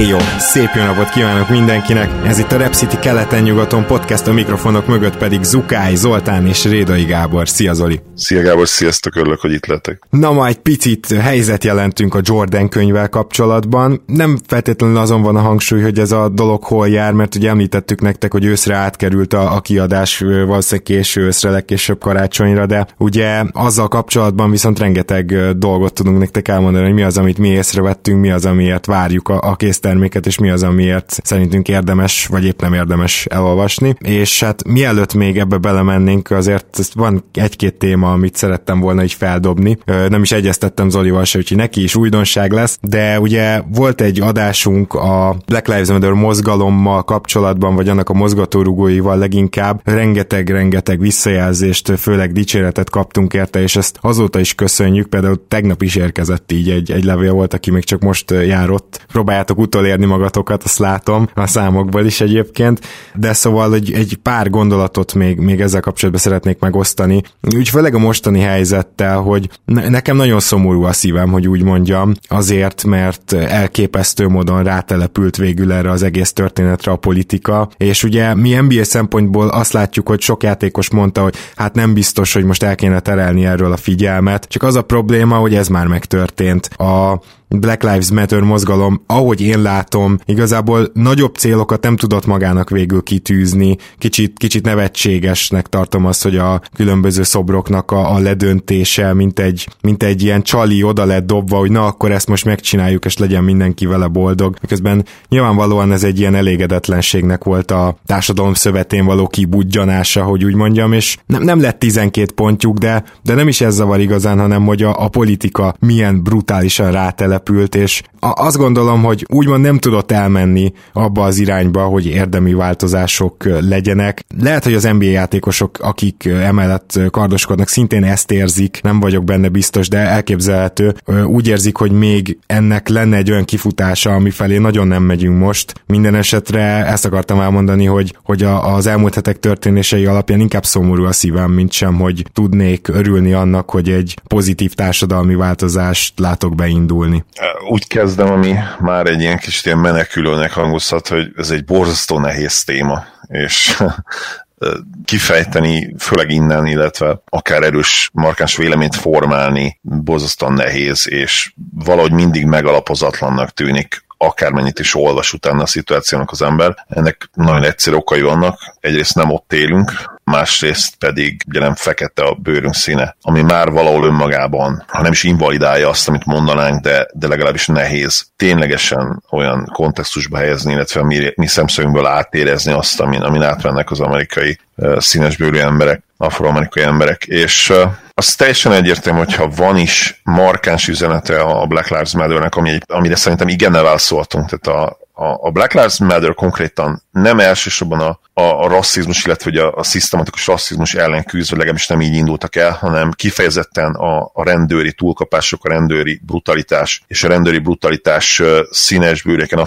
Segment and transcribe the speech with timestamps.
[0.00, 0.18] Éjjó!
[0.38, 2.10] Szép jó napot kívánok mindenkinek!
[2.26, 7.04] Ez itt a Rep City keleten-nyugaton podcast, a mikrofonok mögött pedig Zukály, Zoltán és Rédai
[7.04, 7.48] Gábor.
[7.48, 8.00] Szia Zoli!
[8.14, 10.02] Szia Gábor, sziasztok, örülök, hogy itt lettek.
[10.10, 14.02] Na ma egy picit helyzet jelentünk a Jordan könyvvel kapcsolatban.
[14.06, 18.00] Nem feltétlenül azon van a hangsúly, hogy ez a dolog hol jár, mert ugye említettük
[18.00, 23.88] nektek, hogy őszre átkerült a, a kiadás valószínűleg késő őszre, legkésőbb karácsonyra, de ugye azzal
[23.88, 28.44] kapcsolatban viszont rengeteg dolgot tudunk nektek elmondani, hogy mi az, amit mi észrevettünk, mi az,
[28.46, 32.72] amiért várjuk a, a kész terméket, és mi az, amiért szerintünk érdemes, vagy épp nem
[32.72, 33.94] érdemes elolvasni.
[33.98, 39.78] És hát mielőtt még ebbe belemennénk, azért van egy-két téma, amit szerettem volna így feldobni.
[40.08, 44.94] Nem is egyeztettem Zolival se, úgyhogy neki is újdonság lesz, de ugye volt egy adásunk
[44.94, 49.80] a Black Lives Matter mozgalommal kapcsolatban, vagy annak a mozgatórugóival leginkább.
[49.84, 55.06] Rengeteg-rengeteg visszajelzést, főleg dicséretet kaptunk érte, és ezt azóta is köszönjük.
[55.06, 59.06] Például tegnap is érkezett így egy, egy levél volt, aki még csak most járott.
[59.12, 62.80] Próbáljátok utolérni magatokat, azt látom a számokból is egyébként,
[63.14, 67.22] de szóval hogy egy pár gondolatot még, még ezzel kapcsolatban szeretnék megosztani.
[67.56, 72.84] Úgy főleg a mostani helyzettel, hogy nekem nagyon szomorú a szívem, hogy úgy mondjam, azért,
[72.84, 78.84] mert elképesztő módon rátelepült végül erre az egész történetre a politika, és ugye mi NBA
[78.84, 83.00] szempontból azt látjuk, hogy sok játékos mondta, hogy hát nem biztos, hogy most el kéne
[83.00, 86.66] terelni erről a figyelmet, csak az a probléma, hogy ez már megtörtént.
[86.66, 87.20] A
[87.58, 93.76] Black Lives Matter mozgalom, ahogy én látom, igazából nagyobb célokat nem tudott magának végül kitűzni.
[93.98, 100.02] Kicsit, kicsit nevetségesnek tartom azt, hogy a különböző szobroknak a, a ledöntése, mint egy, mint
[100.02, 103.86] egy ilyen csali oda lett dobva, hogy na akkor ezt most megcsináljuk, és legyen mindenki
[103.86, 104.56] vele boldog.
[104.60, 110.92] Miközben nyilvánvalóan ez egy ilyen elégedetlenségnek volt a társadalom szövetén való kibudjanása, hogy úgy mondjam,
[110.92, 114.82] és nem, nem lett 12 pontjuk, de, de nem is ez zavar igazán, hanem hogy
[114.82, 120.72] a, a politika milyen brutálisan rátele települt, és azt gondolom, hogy úgymond nem tudott elmenni
[120.92, 124.24] abba az irányba, hogy érdemi változások legyenek.
[124.38, 129.88] Lehet, hogy az NBA játékosok, akik emellett kardoskodnak, szintén ezt érzik, nem vagyok benne biztos,
[129.88, 130.94] de elképzelhető.
[131.26, 135.82] Úgy érzik, hogy még ennek lenne egy olyan kifutása, ami felé nagyon nem megyünk most.
[135.86, 141.12] Minden esetre ezt akartam elmondani, hogy, hogy az elmúlt hetek történései alapján inkább szomorú a
[141.12, 147.24] szívem, mint sem, hogy tudnék örülni annak, hogy egy pozitív társadalmi változást látok beindulni
[147.68, 152.64] úgy kezdem, ami már egy ilyen kis ilyen menekülőnek hangozhat, hogy ez egy borzasztó nehéz
[152.64, 153.76] téma, és
[155.04, 163.50] kifejteni, főleg innen, illetve akár erős, markáns véleményt formálni borzasztóan nehéz, és valahogy mindig megalapozatlannak
[163.50, 166.84] tűnik akármennyit is olvas utána a szituációnak az ember.
[166.88, 168.74] Ennek nagyon egyszerű okai vannak.
[168.80, 169.92] Egyrészt nem ott élünk,
[170.30, 175.22] másrészt pedig ugye nem fekete a bőrünk színe, ami már valahol önmagában, ha nem is
[175.22, 181.46] invalidálja azt, amit mondanánk, de, de legalábbis nehéz ténylegesen olyan kontextusba helyezni, illetve mi, mi
[181.46, 184.58] szemszögünkből átérezni azt, amin, amin átvennek az amerikai
[184.96, 187.72] színesbőrű emberek, afroamerikai emberek, és
[188.14, 193.48] az teljesen egyértelmű, hogyha van is markáns üzenete a Black Lives Matter-nek, ami, amire szerintem
[193.48, 194.80] igennel válaszoltunk, tehát
[195.12, 200.46] a, a Black Lives Matter konkrétan nem elsősorban a, a, rasszizmus, illetve a, a szisztematikus
[200.46, 205.68] rasszizmus ellen küzdve, legalábbis nem így indultak el, hanem kifejezetten a, a rendőri túlkapások, a
[205.68, 209.66] rendőri brutalitás és a rendőri brutalitás színes bőreken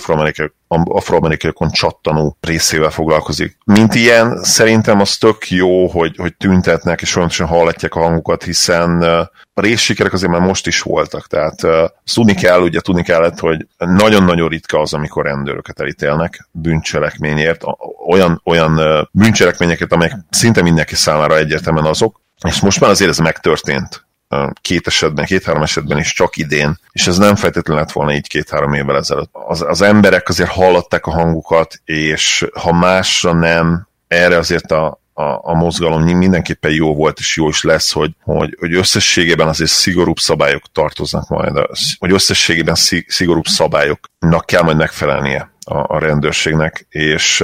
[0.67, 3.57] afroamerikaiakon csattanó részével foglalkozik.
[3.65, 9.01] Mint ilyen, szerintem az tök jó, hogy, hogy tüntetnek és folyamatosan hallatják a hangukat, hiszen
[9.55, 11.71] a részsikerek azért már most is voltak, tehát uh,
[12.13, 16.47] tudni kell, ugye tudni kellett, hogy nagyon-nagyon ritka az, amikor rendőröket elítélnek
[17.34, 17.64] bűncselekményért,
[18.08, 24.06] olyan, olyan bűncselekményeket, amelyek szinte mindenki számára egyértelműen azok, és most már azért ez megtörtént
[24.62, 28.74] két esetben, két-három esetben is csak idén, és ez nem feltétlenül lett volna így két-három
[28.74, 29.30] évvel ezelőtt.
[29.32, 35.24] Az, az emberek azért hallották a hangukat, és ha másra nem, erre azért a, a,
[35.24, 40.18] a mozgalom mindenképpen jó volt, és jó is lesz, hogy, hogy, hogy összességében azért szigorúbb
[40.18, 41.53] szabályok tartoznak majd,
[42.00, 42.76] hogy összességében
[43.08, 47.43] szigorúbb szabályoknak kell majd megfelelnie a, a rendőrségnek, és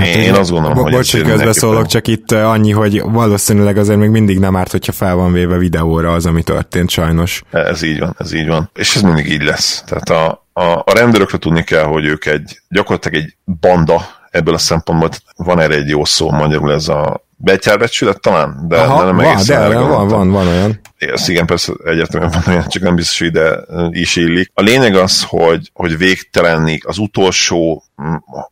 [0.00, 0.92] Hát én, én azt gondolom, Bo- hogy...
[0.92, 5.32] Bocs, közbeszólok, csak itt annyi, hogy valószínűleg azért még mindig nem árt, hogyha fel van
[5.32, 7.42] véve videóra az, ami történt sajnos.
[7.50, 8.70] Ez így van, ez így van.
[8.74, 9.84] És ez mindig így lesz.
[9.86, 14.58] Tehát a, a, a rendőrökre tudni kell, hogy ők egy gyakorlatilag egy banda ebből a
[14.58, 19.16] szempontból van erre egy jó szó, magyarul ez a betyárbecsület talán, de, Aha, de nem
[19.16, 20.80] van, de, van, van, van olyan.
[20.96, 24.50] Ez igen, persze egyértelműen van olyan, csak nem biztos, hogy ide is illik.
[24.54, 27.82] A lényeg az, hogy, hogy végtelenni az utolsó,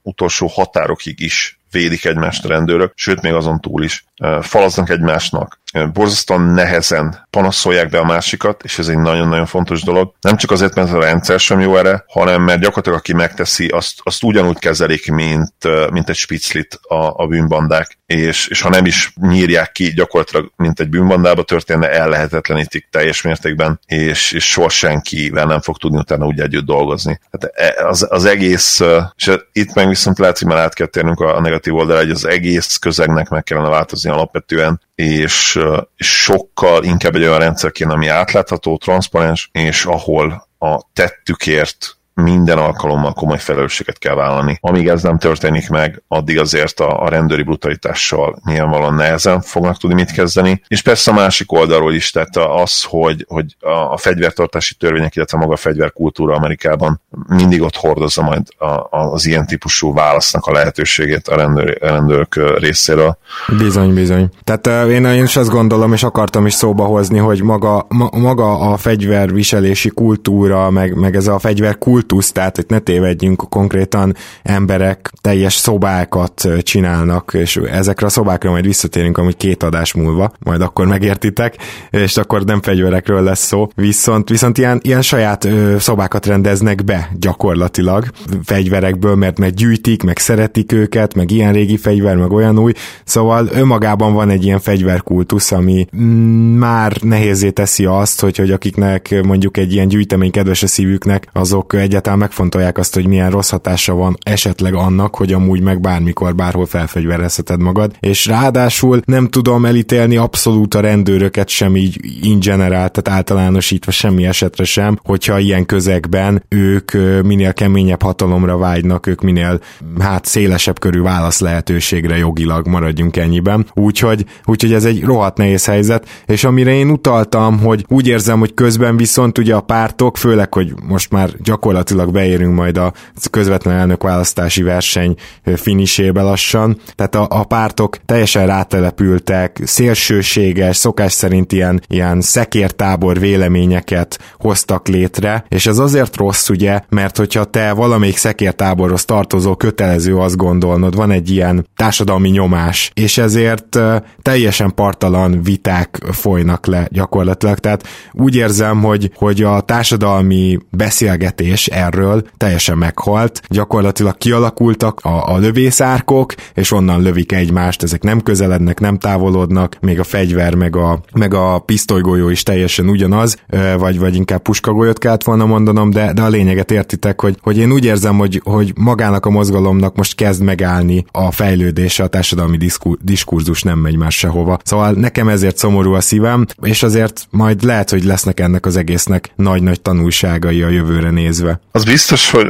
[0.02, 4.04] utolsó határokig is védik egymást a rendőrök, sőt még azon túl is
[4.40, 5.60] falaznak egymásnak,
[5.92, 10.12] borzasztóan nehezen panaszolják be a másikat, és ez egy nagyon-nagyon fontos dolog.
[10.20, 14.00] Nem csak azért, mert a rendszer sem jó erre, hanem mert gyakorlatilag aki megteszi, azt,
[14.02, 15.52] azt ugyanúgy kezelik, mint,
[15.90, 20.80] mint egy spiclit a, a bűnbandák, és, és ha nem is nyírják ki gyakorlatilag, mint
[20.80, 26.40] egy bűnbandába történne, ellehetetlenítik teljes mértékben, és, és soha senkivel nem fog tudni utána úgy
[26.40, 27.20] együtt dolgozni.
[27.32, 28.80] Hát e, az, az egész,
[29.16, 32.26] és itt meg viszont lehet, hogy már át kell térnünk a negatív oldalra, hogy az
[32.26, 35.58] egész közegnek meg kellene változni alapvetően, és,
[35.96, 42.58] és sokkal inkább egy olyan rendszer kéne, ami átlátható, transzparens, és ahol a tettükért minden
[42.58, 44.58] alkalommal komoly felelősséget kell vállalni.
[44.60, 49.94] Amíg ez nem történik meg, addig azért a, a rendőri brutalitással nyilvánvalóan nehezen fognak tudni
[49.94, 50.62] mit kezdeni.
[50.68, 55.38] És persze a másik oldalról is, tehát az, hogy, hogy a, a fegyvertartási törvények, illetve
[55.38, 61.28] maga a fegyverkultúra Amerikában mindig ott hordozza majd a, az ilyen típusú válasznak a lehetőségét
[61.28, 63.18] a, rendőr, a rendőrök részéről.
[63.58, 64.28] Bizony, bizony.
[64.44, 68.58] Tehát én, én is azt gondolom, és akartam is szóba hozni, hogy maga, ma, maga
[68.58, 75.12] a fegyverviselési kultúra, meg, meg ez a fegyverkultúra, kultusz, tehát hogy ne tévedjünk, konkrétan emberek
[75.20, 80.86] teljes szobákat csinálnak, és ezekre a szobákra majd visszatérünk amúgy két adás múlva, majd akkor
[80.86, 81.56] megértitek,
[81.90, 87.10] és akkor nem fegyverekről lesz szó, viszont, viszont ilyen, ilyen saját ö, szobákat rendeznek be
[87.18, 88.04] gyakorlatilag
[88.44, 92.72] fegyverekből, mert meg gyűjtik, meg szeretik őket, meg ilyen régi fegyver, meg olyan új,
[93.04, 99.22] szóval önmagában van egy ilyen fegyverkultusz, ami mm, már nehézé teszi azt, hogy, hogy akiknek
[99.22, 103.50] mondjuk egy ilyen gyűjtemény kedves a szívüknek, azok egyáltalán egyáltalán megfontolják azt, hogy milyen rossz
[103.50, 109.64] hatása van esetleg annak, hogy amúgy meg bármikor, bárhol felfegyverezheted magad, és ráadásul nem tudom
[109.64, 115.66] elítélni abszolút a rendőröket sem így in general, tehát általánosítva semmi esetre sem, hogyha ilyen
[115.66, 116.92] közegben ők
[117.22, 119.60] minél keményebb hatalomra vágynak, ők minél
[119.98, 123.66] hát szélesebb körű válasz lehetőségre jogilag maradjunk ennyiben.
[123.74, 128.54] Úgyhogy, úgyhogy ez egy rohadt nehéz helyzet, és amire én utaltam, hogy úgy érzem, hogy
[128.54, 132.92] közben viszont ugye a pártok, főleg, hogy most már gyakorlatilag gyakorlatilag beérünk majd a
[133.30, 135.14] közvetlen elnökválasztási verseny
[135.56, 136.80] finisébe lassan.
[136.94, 145.44] Tehát a, a pártok teljesen rátelepültek, szélsőséges, szokás szerint ilyen, ilyen szekértábor véleményeket hoztak létre,
[145.48, 151.10] és ez azért rossz, ugye, mert hogyha te valamelyik szekértáborhoz tartozó kötelező azt gondolnod, van
[151.10, 153.78] egy ilyen társadalmi nyomás, és ezért
[154.22, 157.58] teljesen partalan viták folynak le gyakorlatilag.
[157.58, 163.42] Tehát úgy érzem, hogy, hogy a társadalmi beszélgetés erről teljesen meghalt.
[163.48, 169.98] Gyakorlatilag kialakultak a, a lövészárkok, és onnan lövik egymást, ezek nem közelednek, nem távolodnak, még
[169.98, 173.36] a fegyver, meg a, meg a pisztolygolyó is teljesen ugyanaz,
[173.78, 177.72] vagy, vagy inkább puskagolyót kellett volna mondanom, de, de a lényeget értitek, hogy, hogy én
[177.72, 182.96] úgy érzem, hogy, hogy magának a mozgalomnak most kezd megállni a fejlődése, a társadalmi diszkur,
[183.02, 184.58] diskurzus nem megy már sehova.
[184.64, 189.32] Szóval nekem ezért szomorú a szívem, és azért majd lehet, hogy lesznek ennek az egésznek
[189.36, 191.57] nagy-nagy tanulságai a jövőre nézve.
[191.72, 192.48] Az biztos, hogy,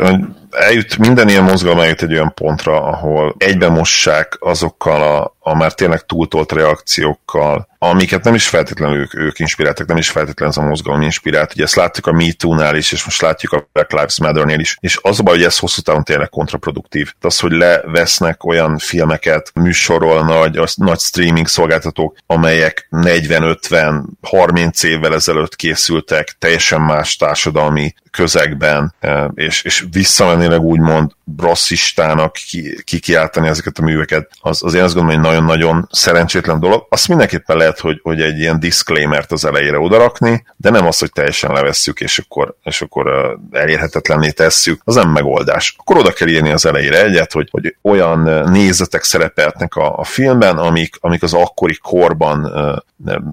[0.51, 5.73] eljut, minden ilyen mozgalom eljut egy olyan pontra, ahol egybe mossák azokkal a, a már
[5.73, 10.69] tényleg túltolt reakciókkal, amiket nem is feltétlenül ők, ők inspiráltak, nem is feltétlenül ez a
[10.69, 11.53] mozgalom inspirált.
[11.53, 14.99] Ugye ezt látjuk a MeToo-nál is, és most látjuk a Black Lives Matter-nél is, és
[15.03, 17.13] az a baj, hogy ez hosszú távon tényleg kontraproduktív.
[17.21, 25.57] Az, hogy levesznek olyan filmeket, műsorol nagy, az, nagy streaming szolgáltatók, amelyek 40-50-30 évvel ezelőtt
[25.57, 33.83] készültek, teljesen más társadalmi közegben, e, és, és visszamenőleg úgymond rasszistának ki, kikiáltani ezeket a
[33.83, 36.87] műveket, az, az én azt gondolom, hogy nagyon-nagyon szerencsétlen dolog.
[36.89, 41.13] Azt mindenképpen lehet, hogy, hogy egy ilyen disclaimert az elejére odarakni, de nem az, hogy
[41.13, 45.75] teljesen levesszük, és akkor, és akkor elérhetetlenné tesszük, az nem megoldás.
[45.79, 50.59] Akkor oda kell írni az elejére egyet, hogy, hogy olyan nézetek szerepeltnek a, a filmben,
[50.59, 52.53] amik, amik az akkori korban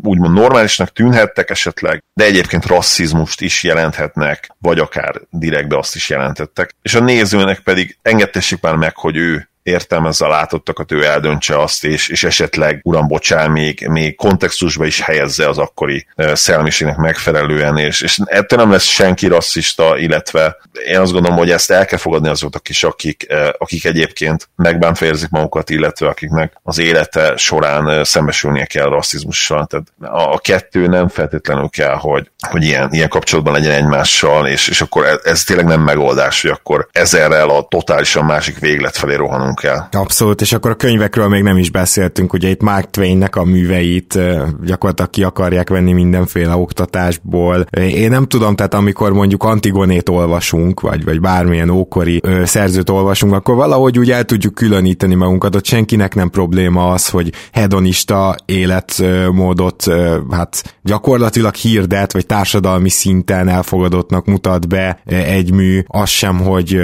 [0.01, 6.75] úgymond normálisnak tűnhettek esetleg, de egyébként rasszizmust is jelenthetnek, vagy akár direktbe azt is jelentettek.
[6.82, 11.84] És a nézőnek pedig engedtessék már meg, hogy ő értelmezze a látottakat, ő eldöntse azt,
[11.84, 18.02] és, és esetleg, uram, bocsán, még, még kontextusba is helyezze az akkori szellemiségnek megfelelően, és,
[18.02, 20.58] és ettől nem lesz senki rasszista, illetve
[20.88, 25.30] én azt gondolom, hogy ezt el kell fogadni azoknak is, akik, akik egyébként megbántva érzik
[25.30, 29.66] magukat, illetve akiknek az élete során szembesülnie kell rasszizmussal.
[29.66, 34.68] Tehát a, a kettő nem feltétlenül kell, hogy, hogy ilyen, ilyen kapcsolatban legyen egymással, és,
[34.68, 39.16] és akkor ez, ez tényleg nem megoldás, hogy akkor ezerrel a totálisan másik véglet felé
[39.16, 39.88] rohanunk kell.
[39.92, 44.20] Abszolút, és akkor a könyvekről még nem is beszéltünk, ugye itt Mark Twainnek a műveit
[44.66, 47.66] gyakorlatilag ki akarják venni mindenféle oktatásból.
[47.72, 53.56] Én nem tudom, tehát amikor mondjuk Antigonét olvasunk, vagy, vagy bármilyen ókori szerzőt olvasunk, akkor
[53.56, 59.84] valahogy úgy el tudjuk különíteni magunkat, ott senkinek nem probléma az, hogy hedonista életmódot
[60.32, 66.78] hát gyakorlatilag hirdet, vagy társadalmi szinten elfogadottnak mutat be egy mű, az sem, hogy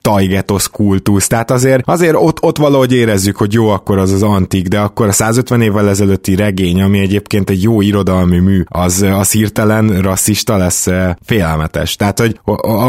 [0.00, 4.68] tajgetosz kultusz, tehát azért, azért ott, ott valahogy érezzük, hogy jó, akkor az az antik,
[4.68, 9.32] de akkor a 150 évvel ezelőtti regény, ami egyébként egy jó irodalmi mű, az, az
[9.32, 10.86] hirtelen rasszista lesz
[11.24, 11.96] félelmetes.
[11.96, 12.40] Tehát, hogy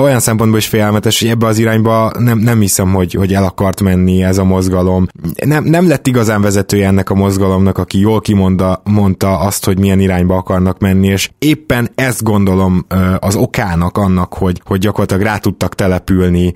[0.01, 3.81] olyan szempontból is félelmetes, hogy ebbe az irányba nem, nem hiszem, hogy, hogy el akart
[3.81, 5.07] menni ez a mozgalom.
[5.45, 9.99] Nem, nem lett igazán vezetője ennek a mozgalomnak, aki jól kimondta mondta azt, hogy milyen
[9.99, 12.85] irányba akarnak menni, és éppen ezt gondolom
[13.19, 16.53] az okának annak, hogy, hogy gyakorlatilag rá tudtak települni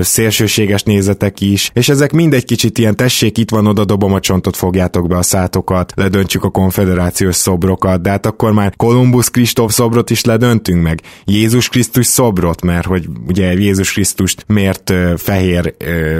[0.00, 4.56] szélsőséges nézetek is, és ezek mindegy kicsit ilyen tessék, itt van, oda dobom a csontot,
[4.56, 10.10] fogjátok be a szátokat, ledöntsük a konfederációs szobrokat, de hát akkor már Kolumbusz Kristóf szobrot
[10.10, 15.74] is ledöntünk meg, Jézus Krisztus szobrot, mert hogy ugye Jézus Krisztust miért fehér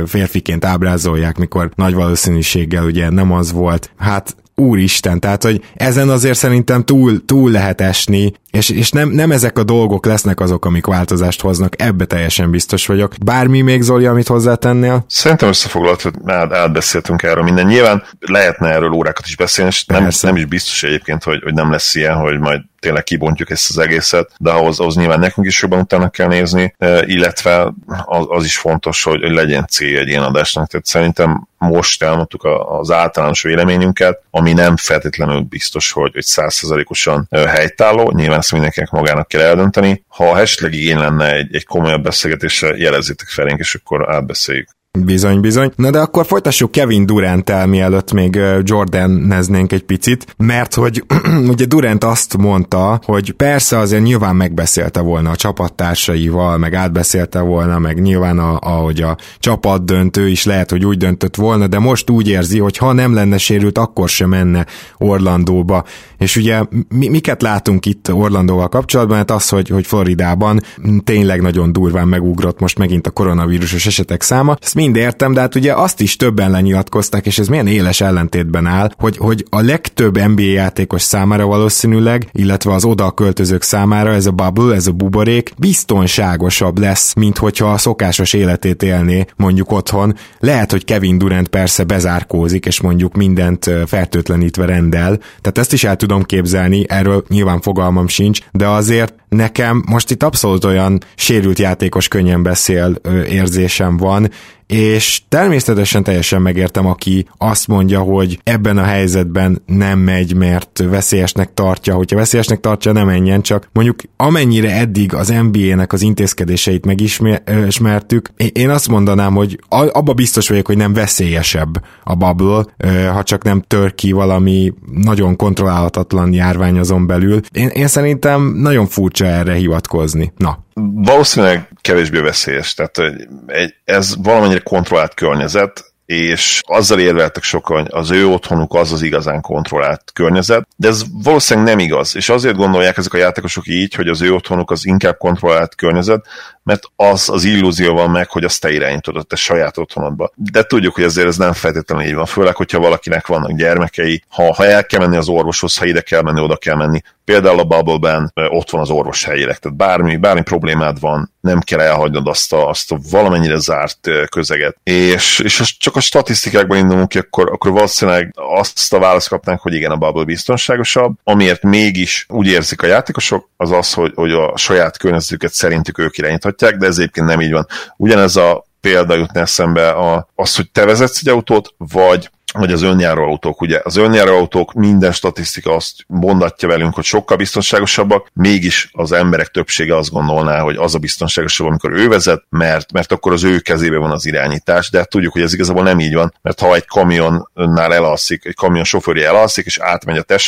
[0.06, 3.90] férfiként ábrázolják, mikor nagy valószínűséggel ugye nem az volt.
[3.96, 9.32] Hát úristen, tehát hogy ezen azért szerintem túl, túl lehet esni, és, és nem, nem
[9.32, 13.14] ezek a dolgok lesznek azok, amik változást hoznak, ebbe teljesen biztos vagyok.
[13.24, 15.04] Bármi még Zoli, amit hozzátennél?
[15.08, 17.66] Szerintem összefoglalt, hogy át, átbeszéltünk erről minden.
[17.66, 21.70] Nyilván lehetne erről órákat is beszélni, és nem, nem is biztos egyébként, hogy, hogy nem
[21.70, 25.62] lesz ilyen, hogy majd tényleg kibontjuk ezt az egészet, de ahhoz, ahhoz nyilván nekünk is
[25.62, 27.72] jobban utána kell nézni, illetve
[28.04, 30.68] az, az is fontos, hogy, hogy legyen cél egy ilyen adásnak.
[30.68, 32.44] Tehát szerintem most elmondtuk
[32.80, 39.28] az általános véleményünket, ami nem feltétlenül biztos, hogy, hogy százszerzalékosan helytálló, nyilván ezt mindenkinek magának
[39.28, 40.04] kell eldönteni.
[40.08, 44.68] Ha esetleg igény lenne egy, egy komolyabb beszélgetésre, jelezzétek felénk, és akkor átbeszéljük.
[45.04, 45.72] Bizony, bizony.
[45.76, 51.04] Na de akkor folytassuk Kevin durant el, mielőtt még Jordan neznénk egy picit, mert hogy
[51.52, 57.78] ugye Durant azt mondta, hogy persze azért nyilván megbeszélte volna a csapattársaival, meg átbeszélte volna,
[57.78, 62.10] meg nyilván a, ahogy a csapat döntő is lehet, hogy úgy döntött volna, de most
[62.10, 64.66] úgy érzi, hogy ha nem lenne sérült, akkor sem menne
[64.98, 65.84] Orlandóba.
[66.18, 69.16] És ugye mi, miket látunk itt Orlandóval kapcsolatban?
[69.16, 70.60] Hát az, hogy, hogy Floridában
[71.04, 74.56] tényleg nagyon durván megugrott most megint a koronavírusos esetek száma.
[74.60, 78.66] Ezt mind értem, de hát ugye azt is többen lenyilatkozták, és ez milyen éles ellentétben
[78.66, 84.26] áll, hogy, hogy a legtöbb NBA játékos számára valószínűleg, illetve az oda költözők számára ez
[84.26, 90.14] a bubble, ez a buborék biztonságosabb lesz, mint hogyha a szokásos életét élné mondjuk otthon.
[90.38, 95.96] Lehet, hogy Kevin Durant persze bezárkózik, és mondjuk mindent fertőtlenítve rendel, tehát ezt is el
[95.96, 102.08] tudom képzelni, erről nyilván fogalmam sincs, de azért nekem most itt abszolút olyan sérült játékos
[102.08, 102.94] könnyen beszél
[103.26, 104.30] érzésem van,
[104.68, 111.54] és természetesen teljesen megértem, aki azt mondja, hogy ebben a helyzetben nem megy, mert veszélyesnek
[111.54, 118.30] tartja, hogyha veszélyesnek tartja, nem menjen, csak mondjuk amennyire eddig az NBA-nek az intézkedéseit megismertük,
[118.52, 122.64] én azt mondanám, hogy abba biztos vagyok, hogy nem veszélyesebb a bubble,
[123.12, 127.40] ha csak nem tör ki valami nagyon kontrollálhatatlan járvány azon belül.
[127.52, 130.32] Én, én szerintem nagyon furcsa erre hivatkozni.
[130.36, 132.98] Na, valószínűleg kevésbé veszélyes, tehát
[133.46, 139.40] egy, ez valamennyire kontrollált környezet, és azzal érveltek sokan, az ő otthonuk az az igazán
[139.40, 144.08] kontrollált környezet, de ez valószínűleg nem igaz, és azért gondolják ezek a játékosok így, hogy
[144.08, 146.26] az ő otthonuk az inkább kontrollált környezet,
[146.68, 150.30] mert az az illúzió van meg, hogy azt te irányítod te saját otthonodba.
[150.34, 154.54] De tudjuk, hogy azért ez nem feltétlenül így van, főleg, hogyha valakinek vannak gyermekei, ha,
[154.54, 157.64] ha el kell menni az orvoshoz, ha ide kell menni, oda kell menni, például a
[157.64, 162.52] Bubble-ben ott van az orvos helyileg, tehát bármi, bármi problémád van, nem kell elhagynod azt
[162.52, 164.76] a, azt a valamennyire zárt közeget.
[164.82, 169.74] És, és csak a statisztikákban indulunk ki, akkor, akkor valószínűleg azt a választ kapnánk, hogy
[169.74, 171.14] igen, a Bubble biztonságosabb.
[171.24, 176.18] Amiért mégis úgy érzik a játékosok, az az, hogy, hogy a saját környezetüket szerintük ők
[176.18, 177.66] irányíthatják, de ez egyébként nem így van.
[177.96, 182.82] Ugyanez a példa jutna eszembe a, az, hogy te vezetsz egy autót, vagy vagy az
[182.82, 183.60] önjáró autók.
[183.60, 189.46] Ugye az önjáró autók minden statisztika azt mondatja velünk, hogy sokkal biztonságosabbak, mégis az emberek
[189.46, 193.58] többsége azt gondolná, hogy az a biztonságosabb, amikor ő vezet, mert, mert akkor az ő
[193.58, 196.74] kezébe van az irányítás, de hát tudjuk, hogy ez igazából nem így van, mert ha
[196.74, 200.38] egy kamionnál elalszik, egy kamion sofőrje elalszik, és átmegy a te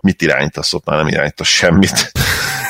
[0.00, 2.12] mit irányítasz ott, már nem irányítasz semmit.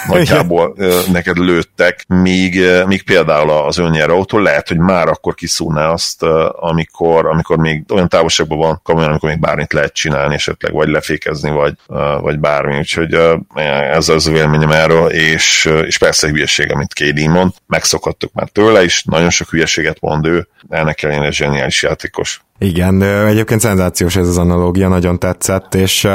[0.09, 0.77] Nagyjából
[1.13, 7.27] neked lőttek, míg, míg például az önnyerő autó lehet, hogy már akkor kiszúrná azt, amikor,
[7.27, 11.75] amikor még olyan távolságban van kamionán, amikor még bármit lehet csinálni, esetleg vagy lefékezni, vagy,
[12.21, 12.79] vagy bármi.
[12.79, 13.15] Úgyhogy
[13.93, 18.85] ez az a véleményem erről, és, és persze hülyeség, amit Kédi mond, megszokhattuk már tőle
[18.85, 22.46] is, nagyon sok hülyeséget mond ő, ennek ellenére zseniális játékos.
[22.59, 26.09] Igen, egyébként szenzációs ez az analógia, nagyon tetszett, és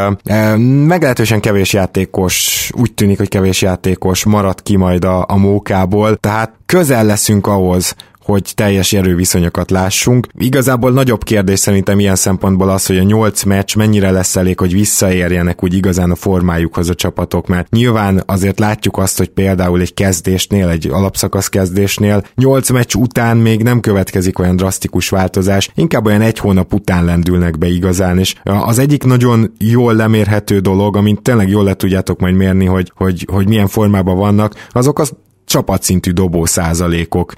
[0.86, 6.54] meglehetősen kevés játékos, úgy tűnik, hogy kevés játékos maradt ki majd a, a mókából, tehát
[6.66, 10.28] közel leszünk ahhoz, hogy teljes erőviszonyokat lássunk.
[10.38, 14.74] Igazából nagyobb kérdés szerintem ilyen szempontból az, hogy a nyolc meccs mennyire lesz elég, hogy
[14.74, 19.94] visszaérjenek úgy igazán a formájukhoz a csapatok, mert nyilván azért látjuk azt, hogy például egy
[19.94, 26.22] kezdésnél, egy alapszakasz kezdésnél nyolc meccs után még nem következik olyan drasztikus változás, inkább olyan
[26.22, 31.50] egy hónap után lendülnek be igazán, és az egyik nagyon jól lemérhető dolog, amint tényleg
[31.50, 35.14] jól le tudjátok majd mérni, hogy, hogy, hogy milyen formában vannak, azok az
[35.52, 37.34] csapatszintű dobó százalékok.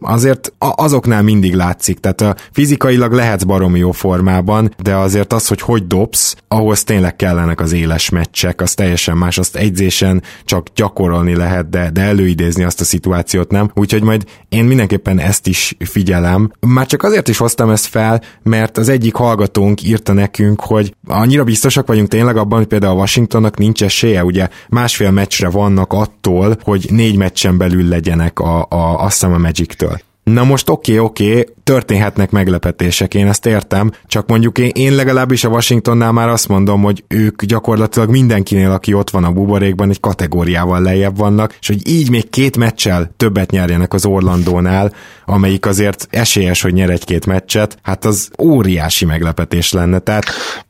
[0.00, 5.86] Azért azoknál mindig látszik, tehát fizikailag lehetsz baromi jó formában, de azért az, hogy hogy
[5.86, 11.68] dobsz, ahhoz tényleg kellenek az éles meccsek, az teljesen más, azt egyzésen csak gyakorolni lehet,
[11.68, 13.70] de, de előidézni azt a szituációt nem.
[13.74, 16.52] Úgyhogy majd én mindenképpen ezt is figyelem.
[16.60, 21.44] Már csak azért is hoztam ezt fel, mert az egyik hallgatónk írta nekünk, hogy annyira
[21.44, 26.56] biztosak vagyunk tényleg abban, hogy például a Washingtonnak nincs esélye, ugye másfél meccsre vannak attól,
[26.62, 30.00] hogy négy meccsen meccsen belül legyenek a, a, azt hiszem a Magic-től.
[30.22, 34.94] Na most oké, okay, oké, okay, történhetnek meglepetések, én ezt értem, csak mondjuk én, én
[34.94, 39.90] legalábbis a Washingtonnál már azt mondom, hogy ők gyakorlatilag mindenkinél, aki ott van a buborékban,
[39.90, 44.92] egy kategóriával lejjebb vannak, és hogy így még két meccsel többet nyerjenek az Orlandónál,
[45.24, 49.98] amelyik azért esélyes, hogy nyer egy-két meccset, hát az óriási meglepetés lenne.
[49.98, 50.24] Tehát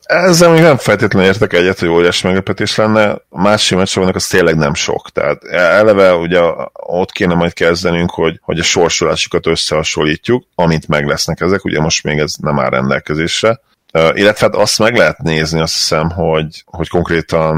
[0.08, 3.16] ezzel még nem feltétlenül értek egyet, hogy óriási meglepetés lenne.
[3.28, 5.10] Másik vannak, az tényleg nem sok.
[5.10, 6.40] Tehát eleve ugye
[6.72, 12.04] ott kéne majd kezdenünk, hogy, hogy a sorsolásukat összehasonlítjuk, amint meg lesznek ezek, ugye most
[12.04, 13.60] még ez nem áll rendelkezésre,
[13.92, 17.56] illetve hát azt meg lehet nézni, azt hiszem, hogy, hogy konkrétan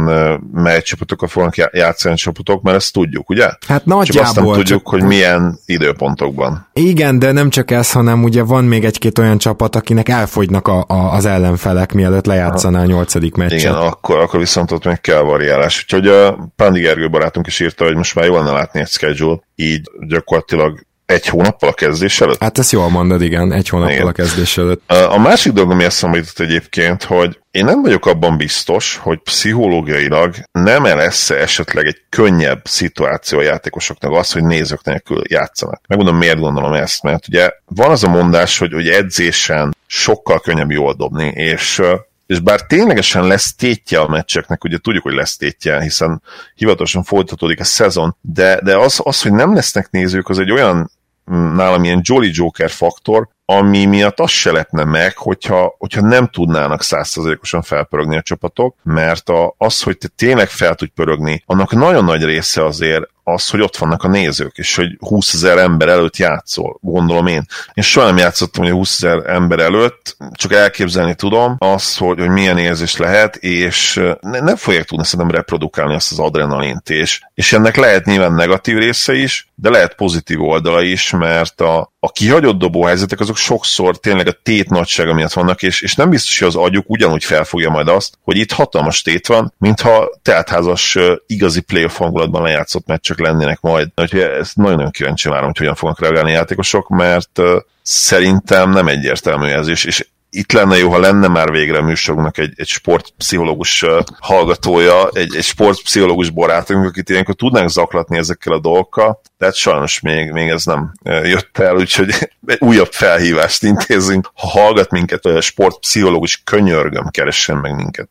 [0.52, 3.50] mely csapatokat fognak játszani csapatok, mert ezt tudjuk, ugye?
[3.66, 4.04] Hát nagyjából.
[4.04, 6.68] Csak azt nem tudjuk, hogy milyen időpontokban.
[6.72, 10.84] Igen, de nem csak ez, hanem ugye van még egy-két olyan csapat, akinek elfogynak a,
[10.88, 13.58] a, az ellenfelek, mielőtt lejátszaná a nyolcadik meccset.
[13.58, 15.82] Igen, akkor, akkor viszont ott még kell variálás.
[15.82, 19.40] Úgyhogy a Pándi Gergő barátunk is írta, hogy most már jól lenne látni egy schedule,
[19.54, 22.42] így gyakorlatilag egy hónappal a kezdés előtt?
[22.42, 24.06] Hát ezt jól mondod, igen, egy hónappal igen.
[24.06, 24.92] a kezdés előtt.
[24.92, 30.34] A másik dolog, ami eszembe jutott egyébként, hogy én nem vagyok abban biztos, hogy pszichológiailag
[30.52, 35.80] nem -e lesz esetleg egy könnyebb szituáció a játékosoknak az, hogy nézők nélkül játszanak.
[35.88, 40.70] Megmondom, miért gondolom ezt, mert ugye van az a mondás, hogy, hogy edzésen sokkal könnyebb
[40.70, 41.82] jól dobni, és
[42.30, 46.22] és bár ténylegesen lesz tétje a meccseknek, ugye tudjuk, hogy lesz tétje, hiszen
[46.54, 50.90] hivatalosan folytatódik a szezon, de, de az, az, hogy nem lesznek nézők, az egy olyan
[51.30, 56.82] nálam ilyen Jolly Joker faktor, ami miatt az se lepne meg, hogyha, hogyha nem tudnának
[56.82, 62.04] százszerzalékosan felpörögni a csapatok, mert a, az, hogy te tényleg fel tudj pörögni, annak nagyon
[62.04, 66.16] nagy része azért az, hogy ott vannak a nézők, és hogy 20 ezer ember előtt
[66.16, 67.46] játszol, gondolom én.
[67.72, 72.28] Én soha nem játszottam, hogy 20 ezer ember előtt, csak elképzelni tudom azt, hogy, hogy
[72.28, 77.52] milyen érzés lehet, és ne, nem fogják tudni szerintem reprodukálni azt az adrenalint, és, és
[77.52, 82.58] ennek lehet nyilván negatív része is, de lehet pozitív oldala is, mert a, a kihagyott
[82.58, 86.56] dobóhelyzetek azok sokszor tényleg a tét nagysága miatt vannak, és, és nem biztos, hogy az
[86.56, 92.42] agyuk ugyanúgy felfogja majd azt, hogy itt hatalmas tét van, mintha teltházas igazi playoff hangulatban
[92.42, 93.88] lejátszott meccsek lennének majd.
[93.96, 97.40] Úgyhogy ezt nagyon-nagyon kíváncsi várom, hogy hogyan fognak reagálni a játékosok, mert
[97.82, 102.38] szerintem nem egyértelmű ez, és, és itt lenne jó, ha lenne már végre a műsorunknak
[102.38, 103.84] egy, egy sportpszichológus
[104.18, 110.00] hallgatója, egy, egy sportpszichológus barátunk, akit ilyenkor tudnánk zaklatni ezekkel a dolgokkal, de hát sajnos
[110.00, 112.08] még, még ez nem jött el, úgyhogy
[112.46, 114.30] egy újabb felhívást intézünk.
[114.34, 118.08] Ha hallgat minket, a sportpszichológus, könyörgöm, keressen meg minket.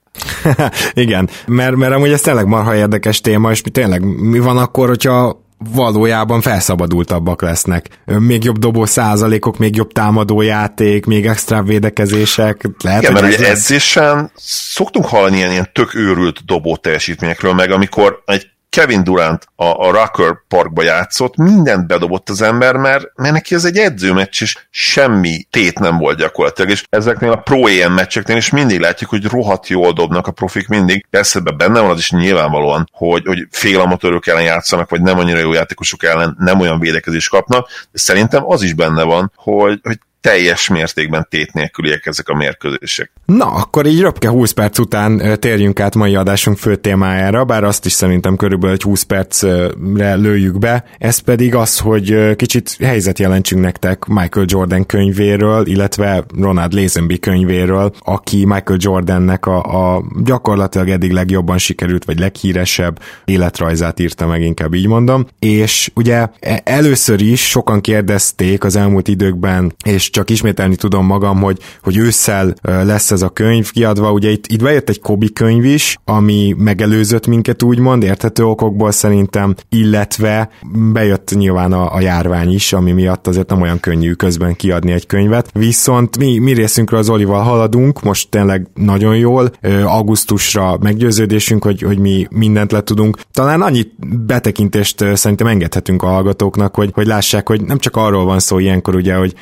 [0.94, 5.48] Igen, mert, mert amúgy ez tényleg marha érdekes téma, és tényleg mi van akkor, hogyha
[5.74, 8.02] valójában felszabadultabbak lesznek.
[8.06, 12.70] Még jobb dobó százalékok, még jobb támadó játék, még extra védekezések.
[12.84, 14.32] Lehet, Igen, mert ugye edzésen
[14.74, 18.48] szoktunk hallani ilyen, ilyen tök őrült dobó teljesítményekről, meg amikor egy
[18.80, 23.66] Kevin Durant a, a Rucker Parkba játszott, mindent bedobott az ember, mert, mert neki ez
[23.66, 28.50] egy edzőmeccs, és semmi tét nem volt gyakorlatilag, és ezeknél a Pro EM meccseknél is
[28.50, 31.06] mindig látjuk, hogy rohadt jól dobnak a profik mindig.
[31.10, 35.54] Persze benne van az is nyilvánvalóan, hogy, hogy félamatőrök ellen játszanak, vagy nem annyira jó
[35.54, 40.68] játékosok ellen nem olyan védekezés kapnak, de szerintem az is benne van, hogy, hogy teljes
[40.70, 43.12] mértékben tét nélküliek ezek a mérkőzések.
[43.26, 47.86] Na, akkor így röpke 20 perc után térjünk át mai adásunk fő témájára, bár azt
[47.86, 53.62] is szerintem körülbelül egy 20 percre lőjük be, ez pedig az, hogy kicsit helyzet jelentsünk
[53.62, 61.12] nektek Michael Jordan könyvéről, illetve Ronald Lazenby könyvéről, aki Michael Jordannek a, a gyakorlatilag eddig
[61.12, 65.28] legjobban sikerült, vagy leghíresebb életrajzát írta meg, inkább így mondom.
[65.40, 71.42] És ugye e, először is sokan kérdezték az elmúlt időkben, és csak ismételni tudom magam,
[71.42, 74.12] hogy, hogy ősszel lesz ez a könyv kiadva.
[74.12, 79.56] Ugye itt, itt bejött egy Kobi könyv is, ami megelőzött minket úgymond, érthető okokból szerintem,
[79.70, 80.50] illetve
[80.94, 85.06] bejött nyilván a, a járvány is, ami miatt azért nem olyan könnyű közben kiadni egy
[85.06, 85.50] könyvet.
[85.54, 89.52] Viszont mi, mi részünkről az Olival haladunk, most tényleg nagyon jól,
[89.84, 93.18] augusztusra meggyőződésünk, hogy, hogy mi mindent le tudunk.
[93.32, 93.94] Talán annyit
[94.26, 98.96] betekintést szerintem engedhetünk a hallgatóknak, hogy, hogy lássák, hogy nem csak arról van szó ilyenkor
[98.96, 99.34] ugye, hogy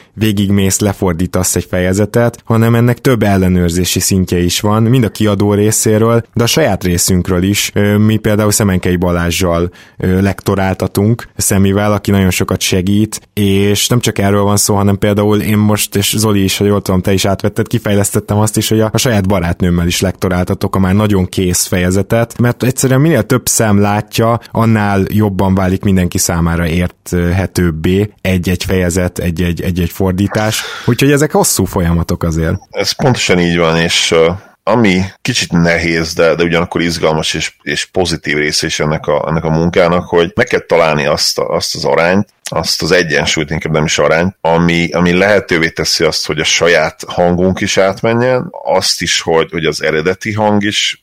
[0.58, 6.24] végigmész, lefordítasz egy fejezetet, hanem ennek több ellenőrzési szintje is van, mind a kiadó részéről,
[6.34, 7.72] de a saját részünkről is.
[7.98, 14.58] Mi például Szemenkei Balázsjal lektoráltatunk, Szemivel, aki nagyon sokat segít, és nem csak erről van
[14.58, 18.38] szó, hanem például én most, és Zoli is, ha jól tudom, te is átvetted, kifejlesztettem
[18.38, 22.63] azt is, hogy a, a saját barátnőmmel is lektoráltatok a már nagyon kész fejezetet, mert
[22.63, 29.89] egyszerűen minél több szem látja, annál jobban válik mindenki számára érthetőbbé egy-egy fejezet, egy-egy, egy-egy
[29.89, 30.47] fordítás.
[30.86, 32.56] Úgyhogy ezek hosszú folyamatok azért.
[32.70, 34.16] Ez pontosan így van, és
[34.64, 39.44] ami kicsit nehéz, de, de ugyanakkor izgalmas és, és pozitív része is ennek a, ennek
[39.44, 43.74] a munkának, hogy meg kell találni azt, a, azt az arányt, azt az egyensúlyt, inkább
[43.74, 49.02] nem is arány, ami, ami lehetővé teszi azt, hogy a saját hangunk is átmenjen, azt
[49.02, 51.02] is, hogy, hogy az eredeti hang is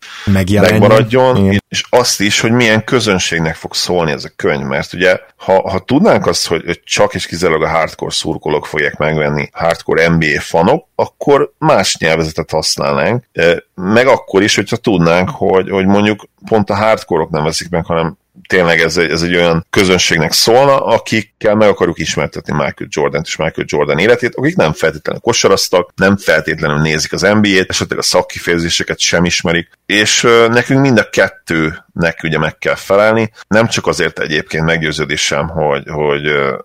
[0.60, 1.62] megmaradjon, Igen.
[1.68, 5.78] és azt is, hogy milyen közönségnek fog szólni ez a könyv, mert ugye, ha, ha
[5.78, 10.88] tudnánk azt, hogy, hogy csak és kizárólag a hardcore szurkolók fogják megvenni, hardcore NBA fanok,
[10.94, 13.24] akkor más nyelvezetet használnánk,
[13.74, 18.16] meg akkor is, hogyha tudnánk, hogy, hogy mondjuk pont a hardcore-ok nem veszik meg, hanem
[18.48, 23.36] tényleg ez egy, ez egy olyan közönségnek szólna, akikkel meg akarjuk ismertetni Michael Jordan és
[23.36, 28.98] Michael Jordan életét, akik nem feltétlenül kosaraztak, nem feltétlenül nézik az NBA-t, esetleg a szakkifejezéseket
[28.98, 31.08] sem ismerik, és nekünk mind a
[31.94, 36.22] kettőnek ugye meg kell felelni, nem csak azért egyébként meggyőződésem, hogy, hogy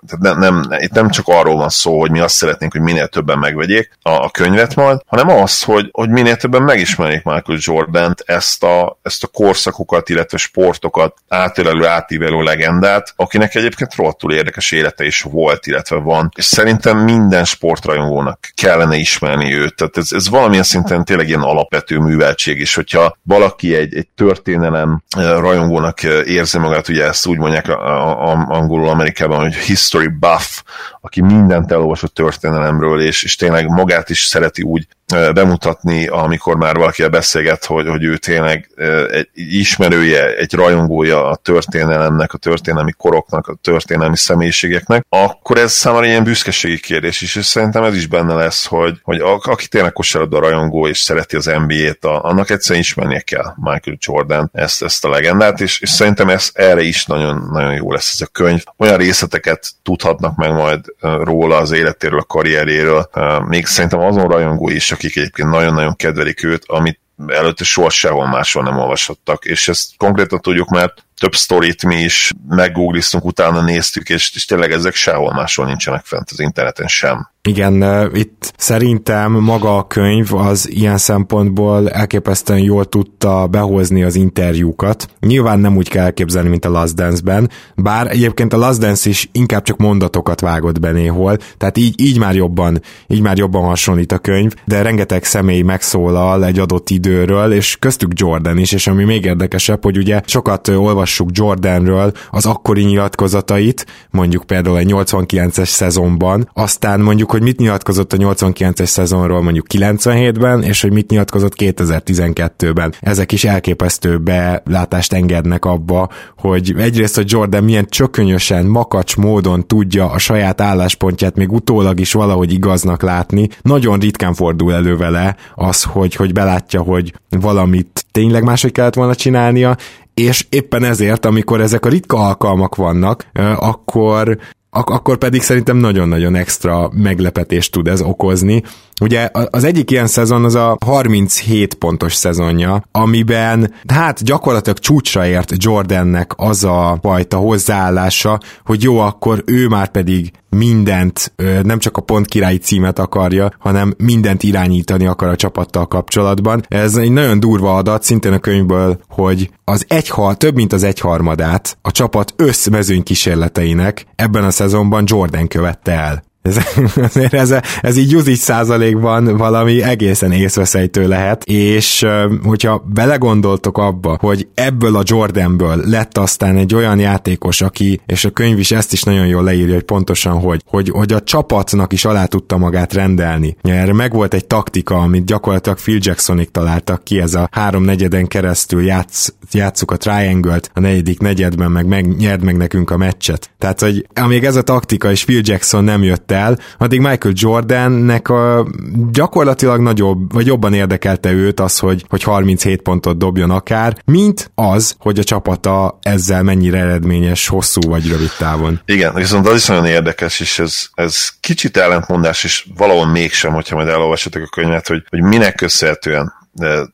[0.08, 3.08] tehát nem, nem, itt nem csak arról van szó, hogy mi azt szeretnénk, hogy minél
[3.08, 8.24] többen megvegyék a, a könyvet majd, hanem az, hogy, hogy minél többen megismerjék Michael Jordan-t,
[8.26, 15.06] ezt a, ezt a korszakokat, illetve sportokat átélelő, átívelő legendát, akinek egyébként rohadtul érdekes élete
[15.06, 20.64] is volt, illetve van, és szerintem minden sportrajongónak kellene ismerni őt, tehát ez, ez valamilyen
[20.64, 27.06] szinten tényleg ilyen alapvető műveltség is, hogyha valaki egy, egy történelem rajongónak érzi magát, ugye
[27.06, 30.62] ezt úgy mondják a, a, a, angolul Amerikában, hogy history buff,
[31.10, 34.88] aki mindent elolvas a történelemről, és, és tényleg magát is szereti úgy
[35.34, 38.70] bemutatni, amikor már valaki beszélget, hogy, hogy ő tényleg
[39.12, 46.06] egy ismerője, egy rajongója a történelemnek, a történelmi koroknak, a történelmi személyiségeknek, akkor ez számára
[46.06, 50.40] ilyen büszkeségi kérdés is, és szerintem ez is benne lesz, hogy, hogy aki tényleg kosárlabda
[50.40, 55.62] rajongó és szereti az NBA-t, annak egyszerűen ismernie kell Michael Jordan ezt, ezt a legendát,
[55.62, 58.64] és, és szerintem ez erre is nagyon, nagyon jó lesz ez a könyv.
[58.78, 63.10] Olyan részleteket tudhatnak meg majd róla, az életéről, a karrieréről,
[63.48, 68.64] még szerintem azon rajongó is, akik egyébként nagyon-nagyon kedvelik őt, amit előtte soha sehol máshol
[68.64, 74.32] nem olvashattak, és ezt konkrétan tudjuk, mert több sztorit mi is meggoogliztunk, utána néztük, és,
[74.36, 77.30] és tényleg ezek sehol máshol nincsenek fent az interneten sem.
[77.42, 85.08] Igen, itt szerintem maga a könyv az ilyen szempontból elképesztően jól tudta behozni az interjúkat.
[85.20, 89.30] Nyilván nem úgy kell elképzelni, mint a Last Dance-ben, bár egyébként a Last Dance is
[89.32, 94.12] inkább csak mondatokat vágott be néhol, tehát így, így már jobban, így már jobban hasonlít
[94.12, 99.04] a könyv, de rengeteg személy megszólal egy adott időről, és köztük Jordan is, és ami
[99.04, 100.68] még érdekesebb, hogy ugye sokat
[101.10, 108.14] olvassuk Jordanről az akkori nyilatkozatait, mondjuk például egy 89-es szezonban, aztán mondjuk hogy mit nyilatkozott
[108.14, 112.94] a 89-es szezonról mondjuk 97-ben, és hogy mit nyilatkozott 2012-ben.
[113.00, 120.10] Ezek is elképesztő belátást engednek abba, hogy egyrészt, hogy Jordan milyen csökönyösen, makacs módon tudja
[120.10, 123.50] a saját álláspontját még utólag is valahogy igaznak látni.
[123.62, 129.16] Nagyon ritkán fordul elő vele az, hogy, hogy belátja, hogy valamit tényleg máshogy kellett volna
[129.16, 129.76] csinálnia,
[130.20, 134.38] és éppen ezért, amikor ezek a ritka alkalmak vannak, akkor
[134.70, 138.64] ak- akkor pedig szerintem nagyon-nagyon extra meglepetést tud ez okozni.
[139.02, 145.54] Ugye az egyik ilyen szezon az a 37 pontos szezonja, amiben hát gyakorlatilag csúcsra ért
[145.64, 151.34] Jordannek az a fajta hozzáállása, hogy jó, akkor ő már pedig mindent,
[151.64, 156.64] nem csak a pont királyi címet akarja, hanem mindent irányítani akar a csapattal kapcsolatban.
[156.68, 161.78] Ez egy nagyon durva adat, szintén a könyvből, hogy az egyhal, több mint az egyharmadát
[161.82, 166.28] a csapat összmezőny kísérleteinek ebben a szezonban Jordan követte el.
[166.42, 166.60] Ez,
[167.10, 172.06] azért ez, ez így Juzic százalékban valami egészen észveszejtő lehet, és
[172.44, 178.30] hogyha belegondoltok abba, hogy ebből a Jordanből lett aztán egy olyan játékos, aki, és a
[178.30, 182.06] könyv is ezt is nagyon jól leírja, hogy pontosan hogy, hogy, hogy a csapatnak is
[182.06, 183.58] alá tudta magát rendelni.
[183.62, 188.28] Erre meg volt egy taktika, amit gyakorlatilag Phil Jacksonik találtak ki, ez a három negyeden
[188.28, 193.50] keresztül játsz, játsszuk a triangle-t, a negyedik negyedben meg, meg nyerd meg nekünk a meccset.
[193.58, 198.30] Tehát, hogy amíg ez a taktika és Phil Jackson nem jött el, addig Michael Jordannek
[198.30, 198.68] a
[199.12, 204.96] gyakorlatilag nagyobb, vagy jobban érdekelte őt az, hogy, hogy 37 pontot dobjon akár, mint az,
[205.00, 208.82] hogy a csapata ezzel mennyire eredményes hosszú vagy rövid távon.
[208.86, 213.76] Igen, viszont az is nagyon érdekes, és ez, ez kicsit ellentmondás, és valahol mégsem, hogyha
[213.76, 216.34] majd elolvasatok a könyvet, hogy, hogy minek köszönhetően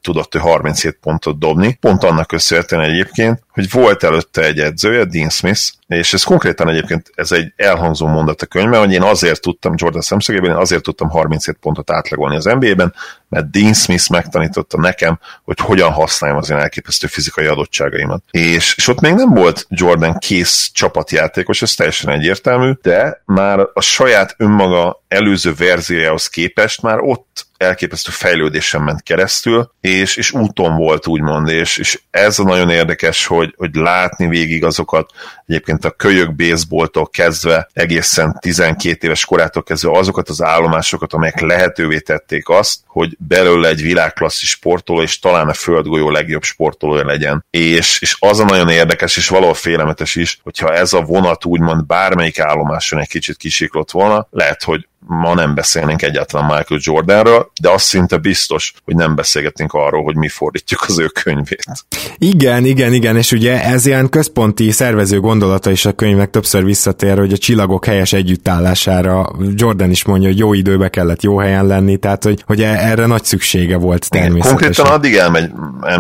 [0.02, 1.78] tudott ő 37 pontot dobni.
[1.82, 7.12] Pont annak köszönhetően egyébként, hogy volt előtte egy edzője, Dean Smith, és ez konkrétan egyébként
[7.16, 11.10] ez egy elhangzó mondat a könyvben, hogy én azért tudtam Jordan szemszögében, én azért tudtam
[11.10, 12.94] 37 pontot átlagolni az NBA-ben,
[13.30, 18.24] mert Dean Smith megtanította nekem, hogy hogyan használjam az én elképesztő fizikai adottságaimat.
[18.32, 23.82] És, és ott még nem volt Jordan kész csapatjátékos, ez teljesen egyértelmű, de már a
[23.82, 31.08] saját önmaga előző verziójához képest már ott elképesztő fejlődésen ment keresztül, és, és úton volt
[31.08, 35.12] úgymond, és, és ez a nagyon érdekes, hogy, hogy látni végig azokat
[35.46, 42.00] egyébként a kölyök baseballtól kezdve egészen 12 éves korától kezdve azokat az állomásokat, amelyek lehetővé
[42.00, 47.46] tették azt, hogy belőle egy világklasszis sportoló, és talán a földgolyó legjobb sportolója legyen.
[47.50, 51.86] És, és az a nagyon érdekes, és valahol félelmetes is, hogyha ez a vonat úgymond
[51.86, 57.70] bármelyik állomáson egy kicsit kisiklott volna, lehet, hogy ma nem beszélnénk egyáltalán Michael Jordanről, de
[57.70, 61.86] azt szinte biztos, hogy nem beszélgetnénk arról, hogy mi fordítjuk az ő könyvét.
[62.18, 67.18] Igen, igen, igen, és ugye ez ilyen központi szervező gondolata is a könyvnek többször visszatér,
[67.18, 71.98] hogy a csillagok helyes együttállására Jordan is mondja, hogy jó időbe kellett jó helyen lenni,
[71.98, 74.58] tehát hogy, hogy e- erre nagy szüksége volt természetesen.
[74.58, 75.52] Konkrétan addig elmegy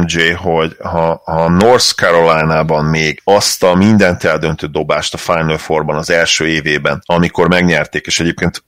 [0.01, 5.95] MJ, hogy ha, ha North Carolina-ban még azt a mindent eldöntő dobást a Final Four-ban
[5.95, 8.63] az első évében, amikor megnyerték, és egyébként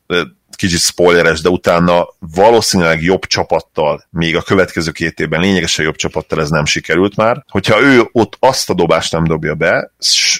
[0.57, 6.41] kicsit spoileres, de utána valószínűleg jobb csapattal, még a következő két évben lényegesen jobb csapattal
[6.41, 7.43] ez nem sikerült már.
[7.47, 9.91] Hogyha ő ott azt a dobást nem dobja be,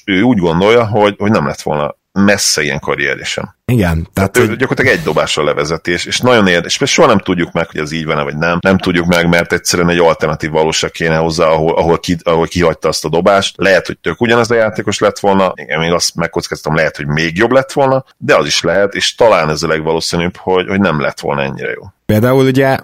[0.05, 3.55] ő úgy gondolja, hogy, hogy nem lett volna messze ilyen karrierje sem.
[3.65, 4.07] Igen.
[4.13, 4.57] Tehát, tehát hogy...
[4.57, 8.05] gyakorlatilag egy dobásra levezetés, és nagyon érdekes, és soha nem tudjuk meg, hogy ez így
[8.05, 8.57] van vagy nem.
[8.61, 12.87] Nem tudjuk meg, mert egyszerűen egy alternatív valóság kéne hozzá, ahol, ahol, ki, ahol kihagyta
[12.87, 13.55] azt a dobást.
[13.57, 17.37] Lehet, hogy tök ugyanaz a játékos lett volna, én még azt megkockáztam, lehet, hogy még
[17.37, 21.01] jobb lett volna, de az is lehet, és talán ez a legvalószínűbb, hogy, hogy nem
[21.01, 21.83] lett volna ennyire jó.
[22.13, 22.77] Például ugye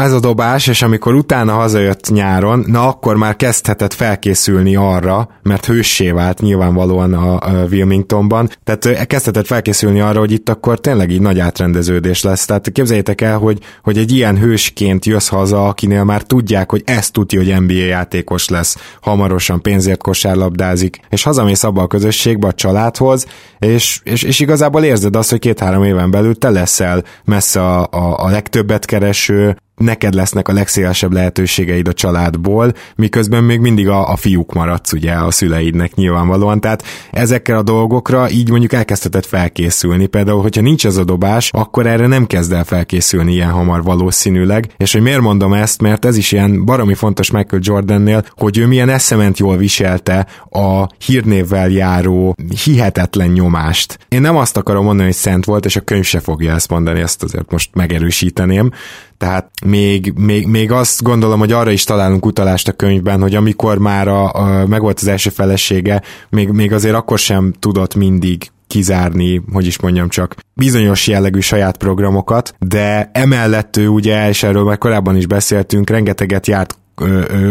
[0.00, 5.66] ez a dobás, és amikor utána hazajött nyáron, na akkor már kezdhetett felkészülni arra, mert
[5.66, 11.38] hőssé vált nyilvánvalóan a, Wilmingtonban, tehát kezdhetett felkészülni arra, hogy itt akkor tényleg így nagy
[11.38, 12.44] átrendeződés lesz.
[12.44, 17.12] Tehát képzeljétek el, hogy, hogy egy ilyen hősként jössz haza, akinél már tudják, hogy ezt
[17.12, 23.26] tudja, hogy NBA játékos lesz, hamarosan pénzért kosárlabdázik, és hazamész abba a közösségbe, a családhoz,
[23.58, 28.24] és, és, és igazából érzed azt, hogy két-három éven belül te leszel messze a, a,
[28.24, 28.28] a
[28.68, 34.52] legtöbbet kereső, neked lesznek a legszélesebb lehetőségeid a családból, miközben még mindig a, a fiúk
[34.52, 40.60] maradsz ugye a szüleidnek nyilvánvalóan, tehát ezekkel a dolgokra így mondjuk elkezdheted felkészülni, például hogyha
[40.60, 45.02] nincs ez a dobás, akkor erre nem kezd el felkészülni ilyen hamar valószínűleg, és hogy
[45.02, 49.38] miért mondom ezt, mert ez is ilyen baromi fontos Michael Jordannél, hogy ő milyen eszement
[49.38, 53.98] jól viselte a hírnévvel járó hihetetlen nyomást.
[54.08, 57.00] Én nem azt akarom mondani, hogy szent volt, és a könyv se fogja ezt mondani,
[57.00, 58.70] ezt azért most megerősíteném,
[59.18, 63.78] tehát még, még, még azt gondolom, hogy arra is találunk utalást a könyvben, hogy amikor
[63.78, 69.42] már a, a, megvolt az első felesége, még, még azért akkor sem tudott mindig kizárni,
[69.52, 74.78] hogy is mondjam csak, bizonyos jellegű saját programokat, de emellett ő ugye, és erről már
[74.78, 76.78] korábban is beszéltünk, rengeteget járt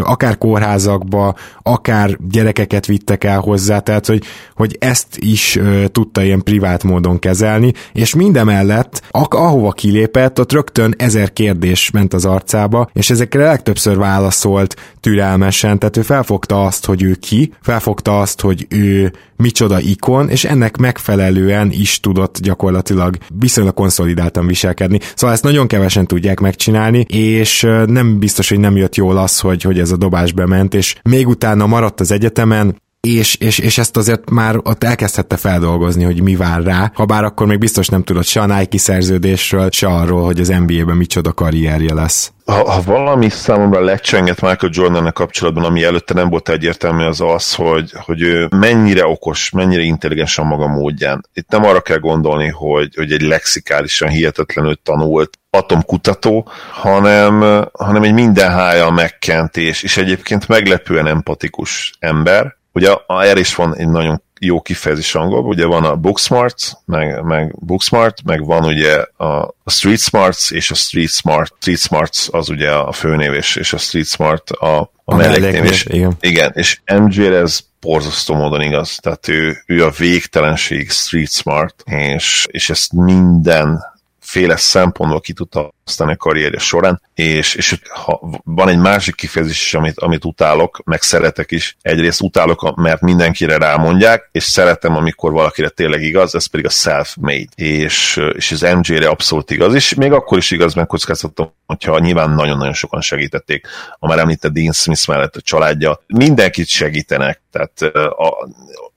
[0.01, 4.23] akár kórházakba, akár gyerekeket vittek el hozzá, tehát hogy,
[4.55, 5.59] hogy ezt is
[5.91, 12.25] tudta ilyen privát módon kezelni, és mindemellett, ahova kilépett, ott rögtön ezer kérdés ment az
[12.25, 18.41] arcába, és ezekre legtöbbször válaszolt türelmesen, tehát ő felfogta azt, hogy ő ki, felfogta azt,
[18.41, 24.99] hogy ő micsoda ikon, és ennek megfelelően is tudott gyakorlatilag viszonylag konszolidáltan viselkedni.
[25.15, 29.61] Szóval ezt nagyon kevesen tudják megcsinálni, és nem biztos, hogy nem jött jól az, hogy,
[29.61, 33.97] hogy ez a dobás bement, és még utána maradt az egyetemen, és, és, és ezt
[33.97, 38.03] azért már ott elkezdhette feldolgozni, hogy mi vár rá, ha bár akkor még biztos nem
[38.03, 42.81] tudott se a Nike szerződésről, se arról, hogy az NBA-ben micsoda karrierje lesz ha, ha
[42.81, 48.21] valami számomra lecsengett Michael jordan kapcsolatban, ami előtte nem volt egyértelmű, az az, hogy, hogy
[48.21, 51.25] ő mennyire okos, mennyire intelligens a maga módján.
[51.33, 58.13] Itt nem arra kell gondolni, hogy, hogy egy lexikálisan hihetetlenül tanult atomkutató, hanem, hanem egy
[58.13, 62.55] mindenhája megkent és, és egyébként meglepően empatikus ember.
[62.71, 67.55] Ugye erre is van egy nagyon jó kifejezés angolban, ugye van a Booksmart, meg, meg
[67.59, 72.49] Booksmart, meg van ugye a, a Street Smarts, és a Street Smart, Street Smarts az
[72.49, 76.17] ugye a főnév, és, és a Street Smart a, a, a melléknév, és, igen.
[76.19, 82.47] igen, és mj ez borzasztó módon igaz, tehát ő, ő a végtelenség Street Smart, és,
[82.51, 83.95] és ezt minden
[84.27, 89.61] féle szempontból ki tudta használni a karrierje során, és, és ha van egy másik kifejezés
[89.61, 91.77] is, amit, amit utálok, meg szeretek is.
[91.81, 97.47] Egyrészt utálok, mert mindenkire rámondják, és szeretem, amikor valakire tényleg igaz, ez pedig a self-made.
[97.55, 102.29] És, és az MJ-re abszolút igaz, és még akkor is igaz, mert kockáztatom, hogyha nyilván
[102.29, 103.67] nagyon-nagyon sokan segítették.
[103.99, 107.81] A már említett Dean Smith mellett a családja, mindenkit segítenek, tehát
[108.17, 108.49] a,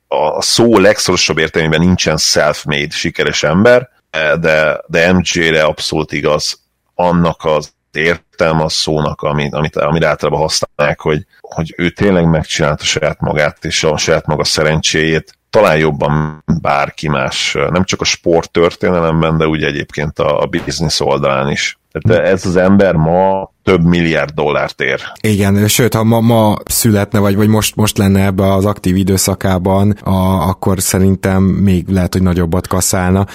[0.09, 3.89] a szó legszorosabb értelmében nincsen self-made sikeres ember,
[4.41, 6.61] de, de MJ-re abszolút igaz
[6.95, 12.85] annak az értelme a szónak, amit, amit, amit általában használják, hogy, hogy ő tényleg megcsinálta
[12.85, 18.51] saját magát és a saját maga szerencséjét, talán jobban bárki más, nem csak a sport
[18.51, 21.79] történelemben, de úgy egyébként a, a business oldalán is.
[21.91, 25.01] Tehát ez az ember ma több milliárd dollárt ér.
[25.21, 29.91] Igen, sőt, ha ma, ma születne, vagy, vagy most, most lenne ebbe az aktív időszakában,
[29.91, 33.27] a, akkor szerintem még lehet, hogy nagyobbat kaszálna.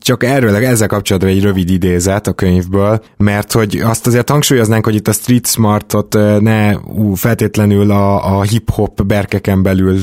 [0.00, 4.94] Csak erről, ezzel kapcsolatban egy rövid idézet a könyvből, mert hogy azt azért hangsúlyoznánk, hogy
[4.94, 9.98] itt a Street Smartot ne ú, feltétlenül a, a hip-hop berkeken belül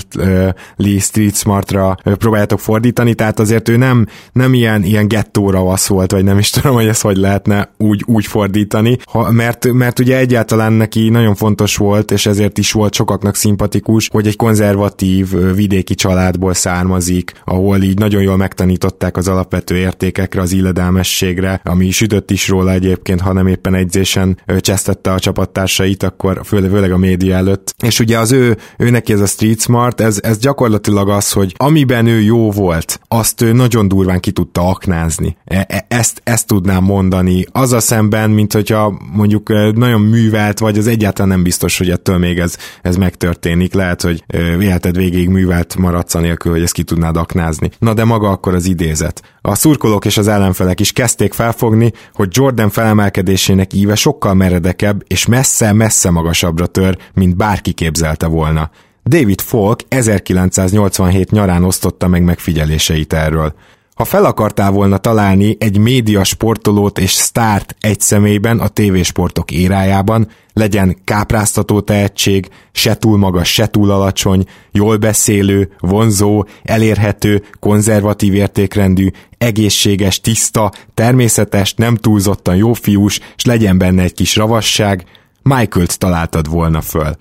[0.76, 6.12] Lee Street Smartra próbáljátok fordítani, tehát azért ő nem, nem ilyen, ilyen gettóra vasz volt,
[6.12, 10.18] vagy nem is tudom, hogy ezt hogy lehetne úgy, úgy fordítani, ha, mert mert ugye
[10.18, 15.96] egyáltalán neki nagyon fontos volt, és ezért is volt sokaknak szimpatikus, hogy egy konzervatív vidéki
[15.96, 22.48] családból származik, ahol így nagyon jól megtanították az alapvető értékekre, az illedelmességre, ami sütött is
[22.48, 27.74] róla egyébként, hanem éppen egyzésen csesztette a csapattársait, akkor főleg a média előtt.
[27.84, 31.54] És ugye az ő, ő neki ez a street smart, ez, ez gyakorlatilag az, hogy
[31.58, 35.38] amiben ő jó volt, azt ő nagyon durván ki tudta aknázni.
[35.46, 37.46] E, e, ezt, ezt tudnám mondani.
[37.52, 42.18] Az a szemben, mint hogyha mondjuk nagyon művelt vagy, az egyáltalán nem biztos, hogy ettől
[42.18, 43.74] még ez, ez megtörténik.
[43.74, 44.24] Lehet, hogy
[44.60, 47.70] életed végéig művelt maradsz anélkül, hogy ezt ki tudnád aknázni.
[47.80, 49.22] Na de maga akkor az idézet.
[49.42, 55.26] A szurkolók és az ellenfelek is kezdték felfogni, hogy Jordan felemelkedésének íve sokkal meredekebb és
[55.26, 58.70] messze-messze magasabbra tör, mint bárki képzelte volna.
[59.06, 63.54] David Falk 1987 nyarán osztotta meg megfigyeléseit erről.
[64.00, 70.28] Ha fel akartál volna találni egy média sportolót és sztárt egy személyben a tévésportok érájában,
[70.54, 79.08] legyen kápráztató tehetség, se túl magas, se túl alacsony, jól beszélő, vonzó, elérhető, konzervatív értékrendű,
[79.38, 85.06] egészséges, tiszta, természetes, nem túlzottan jó fiús, és legyen benne egy kis ravasság,
[85.42, 87.16] Michael-t találtad volna föl.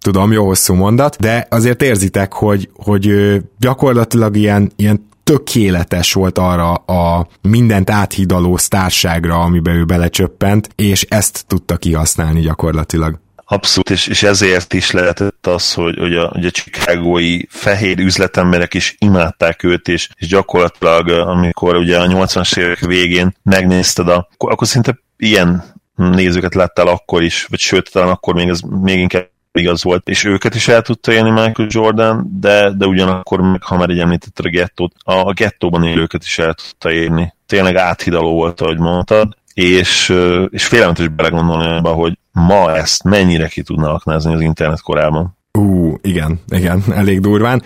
[0.00, 3.12] Tudom, jó hosszú mondat, de azért érzitek, hogy, hogy
[3.58, 11.44] gyakorlatilag ilyen, ilyen tökéletes volt arra a mindent áthidaló sztárságra, amiben ő belecsöppent, és ezt
[11.46, 13.18] tudta kihasználni gyakorlatilag.
[13.44, 18.74] Abszolút, és, és ezért is lehetett az, hogy, hogy a, hogy a chicagói fehér üzletemberek
[18.74, 24.52] is imádták őt, és, és gyakorlatilag, amikor ugye a 80-as évek végén megnézted, a, akkor,
[24.52, 25.64] akkor szinte ilyen
[25.94, 30.24] nézőket láttál akkor is, vagy sőt, talán akkor még ez még inkább igaz volt, és
[30.24, 34.46] őket is el tudta élni Michael Jordan, de, de ugyanakkor, meg, ha már egy említetted
[34.46, 37.34] a gettót, a gettóban élőket is el tudta élni.
[37.46, 40.14] Tényleg áthidaló volt, ahogy mondtad, és,
[40.48, 45.38] és félelmetes belegondolni abba, hogy ma ezt mennyire ki tudna aknázni az internet korában.
[45.52, 47.62] Ú, igen, igen, elég durván.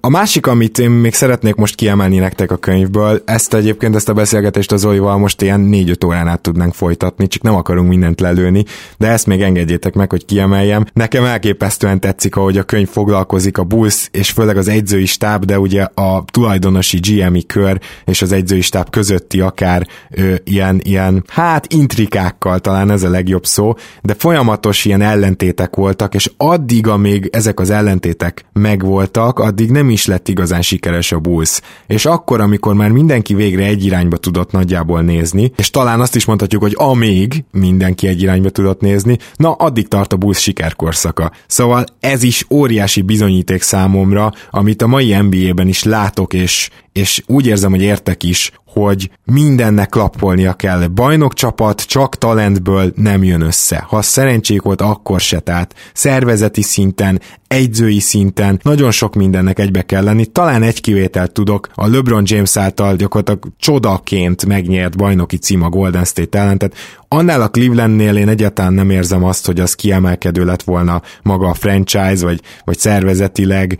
[0.00, 4.12] A másik, amit én még szeretnék most kiemelni nektek a könyvből, ezt egyébként, ezt a
[4.12, 8.64] beszélgetést az Zolival most ilyen 4-5 órán át tudnánk folytatni, csak nem akarunk mindent lelőni,
[8.98, 10.84] de ezt még engedjétek meg, hogy kiemeljem.
[10.92, 15.58] Nekem elképesztően tetszik, ahogy a könyv foglalkozik a Bulls, és főleg az egyzői stáb, de
[15.58, 21.72] ugye a tulajdonosi GMI kör és az egyzői stáb közötti akár ö, ilyen, ilyen, hát
[21.72, 27.60] intrikákkal talán ez a legjobb szó, de folyamatos ilyen ellentétek voltak, és addig, amíg ezek
[27.60, 31.60] az ellentétek megvoltak, addig nem is lett igazán sikeres a Bulls.
[31.86, 36.24] És akkor, amikor már mindenki végre egy irányba tudott nagyjából nézni, és talán azt is
[36.24, 41.32] mondhatjuk, hogy amíg mindenki egy irányba tudott nézni, na addig tart a Bulls sikerkorszaka.
[41.46, 47.46] Szóval ez is óriási bizonyíték számomra, amit a mai NBA-ben is látok, és, és úgy
[47.46, 50.86] érzem, hogy értek is, hogy mindennek klappolnia kell.
[50.86, 53.84] Bajnok csapat csak talentből nem jön össze.
[53.88, 55.38] Ha szerencsék volt, akkor se.
[55.38, 60.26] Tehát szervezeti szinten, egyzői szinten nagyon sok mindennek egybe kell lenni.
[60.26, 66.04] Talán egy kivételt tudok, a LeBron James által gyakorlatilag csodaként megnyert bajnoki cím a Golden
[66.04, 66.76] State ellen, tehát
[67.08, 71.54] annál a Clevelandnél én egyáltalán nem érzem azt, hogy az kiemelkedő lett volna maga a
[71.54, 73.78] franchise, vagy, vagy szervezetileg.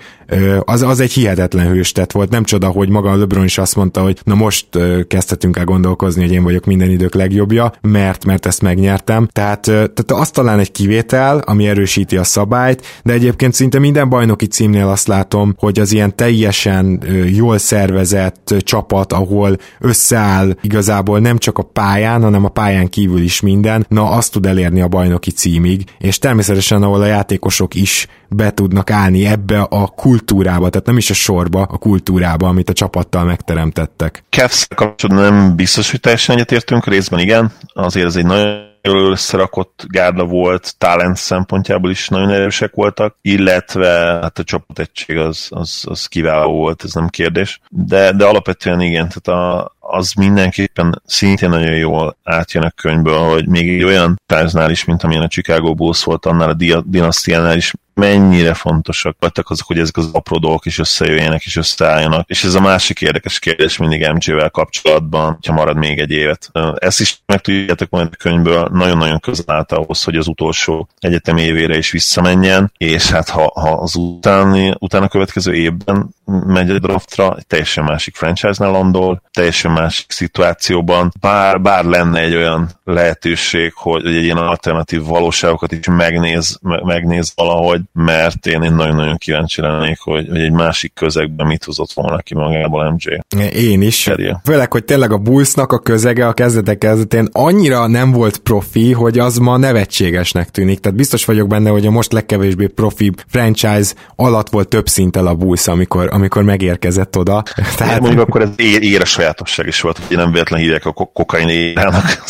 [0.60, 2.30] Az, az egy hihetetlen hőstet volt.
[2.30, 4.66] Nem csoda, hogy maga a LeBron is azt mondta, hogy na most
[5.08, 9.28] kezdhetünk el gondolkozni, hogy én vagyok minden idők legjobbja, mert, mert ezt megnyertem.
[9.32, 14.46] Tehát, tehát az talán egy kivétel, ami erősíti a szabályt, de egyébként szinte minden bajnoki
[14.46, 21.58] címnél azt látom, hogy az ilyen teljesen jól szervezett csapat, ahol összeáll igazából nem csak
[21.58, 25.84] a pályán, hanem a pályán kívül is minden, na azt tud elérni a bajnoki címig,
[25.98, 31.10] és természetesen ahol a játékosok is be tudnak állni ebbe a kultúrába, tehát nem is
[31.10, 34.24] a sorba, a kultúrába, amit a csapattal megteremtettek.
[34.30, 39.84] Cavs kapcsolatban nem biztos, hogy teljesen egyetértünk, részben igen, azért ez egy nagyon jól összerakott
[39.88, 43.88] gárda volt, talent szempontjából is nagyon erősek voltak, illetve
[44.22, 47.60] hát a csapategység az, az, az kiváló volt, ez nem kérdés.
[47.68, 53.48] De, de alapvetően igen, tehát a, az mindenképpen szintén nagyon jól átjön a könyvből, hogy
[53.48, 57.72] még egy olyan táznál is, mint amilyen a Chicago Bulls volt, annál a dinasztiánál is
[57.94, 62.28] mennyire fontosak voltak azok, hogy ezek az apró dolgok is összejöjjenek és összeálljanak.
[62.28, 66.50] És ez a másik érdekes kérdés mindig MJ-vel kapcsolatban, ha marad még egy évet.
[66.74, 71.36] Ezt is meg tudjátok majd a könyvből, nagyon-nagyon közel állt ahhoz, hogy az utolsó egyetem
[71.36, 77.36] évére is visszamenjen, és hát ha, ha az utáni, utána következő évben megy a draftra,
[77.36, 84.06] egy teljesen másik franchise-nál landol, teljesen másik szituációban, bár, bár lenne egy olyan lehetőség, hogy
[84.06, 90.26] egy ilyen alternatív valóságokat is megnéz, megnéz valahogy, mert én, én nagyon-nagyon kíváncsi lennék, hogy,
[90.28, 93.18] hogy egy másik közegben mit hozott volna ki magából MJ.
[93.54, 94.02] Én is.
[94.02, 94.40] Kerje.
[94.44, 99.18] Főleg, hogy tényleg a Bullsnak a közege a kezdetek kezdetén annyira nem volt profi, hogy
[99.18, 100.80] az ma nevetségesnek tűnik.
[100.80, 105.34] Tehát biztos vagyok benne, hogy a most legkevésbé profi franchise alatt volt több szinttel a
[105.34, 107.42] Bulls, amikor, amikor megérkezett oda.
[107.76, 108.00] Tehát...
[108.00, 112.22] Mondjuk akkor ez ére sajátosság is volt, hogy nem véletlen hívják a kokain érának.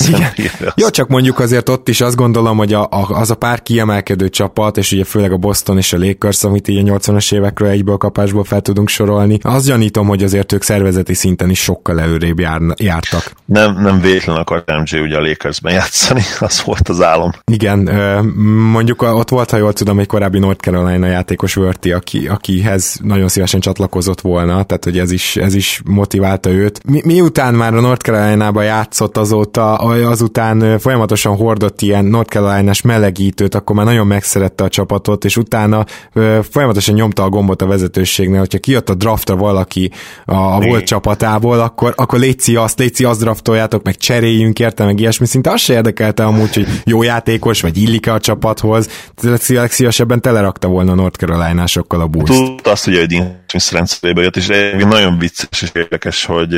[0.74, 4.28] Jó, csak mondjuk azért ott is azt gondolom, hogy a, a, az a pár kiemelkedő
[4.28, 7.96] csapat, és ugye főleg a Boston és a Lakers, amit így a 80-as évekről egyből
[7.96, 12.60] kapásból fel tudunk sorolni, azt gyanítom, hogy azért ők szervezeti szinten is sokkal előrébb jár,
[12.76, 13.32] jártak.
[13.44, 17.30] Nem, nem véletlen akart MJ ugye a Lakersben játszani, az volt az álom.
[17.52, 17.78] Igen,
[18.70, 23.28] mondjuk ott volt, ha jól tudom, egy korábbi North Carolina játékos Vörti, aki, akihez nagyon
[23.28, 26.80] szívesen csatlakozott volna, tehát hogy ez is, ez is motiválta őt.
[26.84, 33.54] Mi, miután már a North Carolina-ba játszott azóta, azután folyamatosan hordott ilyen North Carolina-s melegítőt,
[33.54, 35.84] akkor már nagyon megszerette a csapatot, és utána
[36.50, 39.90] folyamatosan nyomta a gombot a vezetőségnél, hogyha kijött a draftra valaki
[40.24, 45.00] a, a volt csapatából, akkor, akkor létszi azt, létszi azt draftoljátok, meg cseréljünk érte, meg
[45.00, 48.88] ilyesmi, szinte azt se érdekelte amúgy, hogy jó játékos, vagy illik a csapathoz,
[49.48, 52.32] legszívesebben telerakta volna a North Carolina-sokkal a boost.
[52.32, 54.46] Tudta azt, hogy Dean Smith rendszerébe jött, és
[54.88, 56.52] nagyon vicces és érdekes, hogy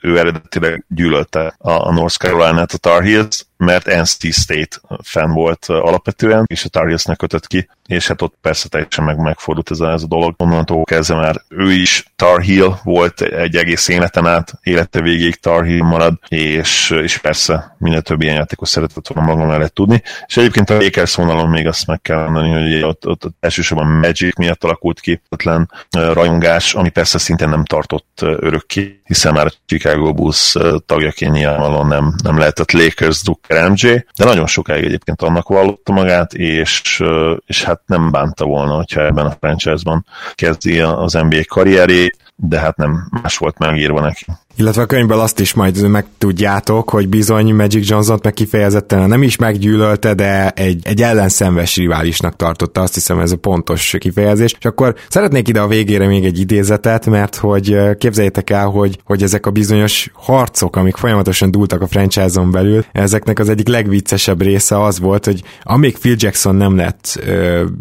[0.00, 6.44] ő eredetileg gyűlölte a North Carolina-t, a Tar Heels, mert NC State fan volt alapvetően,
[6.46, 9.92] és a Tar Heelsnek kötött ki, és hát ott persze teljesen meg, megfordult ez a,
[9.92, 10.34] ez a dolog.
[10.36, 15.64] Onnantól kezdve már ő is Tar Heel volt egy egész életen át, élete végéig Tar
[15.64, 20.02] Heel marad, és, és persze minél több ilyen játékos szeretett volna maga mellett tudni.
[20.26, 23.86] És egyébként a Lakers vonalon még azt meg kell mondani, hogy ott, ott, ott elsősorban
[23.86, 29.52] Magic miatt alakult ki ötlen rajongás, ami persze szintén nem tartott örökké, hiszen már a
[29.66, 30.56] Chicago Bulls
[30.86, 36.34] tagjaként nyilvánvalóan nem, nem lehetett Lakers Drucker MJ, de nagyon sokáig egyébként annak vallotta magát,
[36.34, 37.02] és,
[37.46, 42.76] és hát nem bánta volna, hogyha ebben a franchise-ban kezdi az NBA karrierét, de hát
[42.76, 44.24] nem más volt megírva neki.
[44.58, 49.36] Illetve a könyvből azt is majd megtudjátok, hogy bizony Magic Johnson-t meg kifejezetten nem is
[49.36, 54.54] meggyűlölte, de egy, egy ellenszenves riválisnak tartotta, azt hiszem ez a pontos kifejezés.
[54.58, 59.22] És akkor szeretnék ide a végére még egy idézetet, mert hogy képzeljétek el, hogy, hogy
[59.22, 64.82] ezek a bizonyos harcok, amik folyamatosan dúltak a franchise-on belül, ezeknek az egyik legviccesebb része
[64.82, 67.22] az volt, hogy amíg Phil Jackson nem lett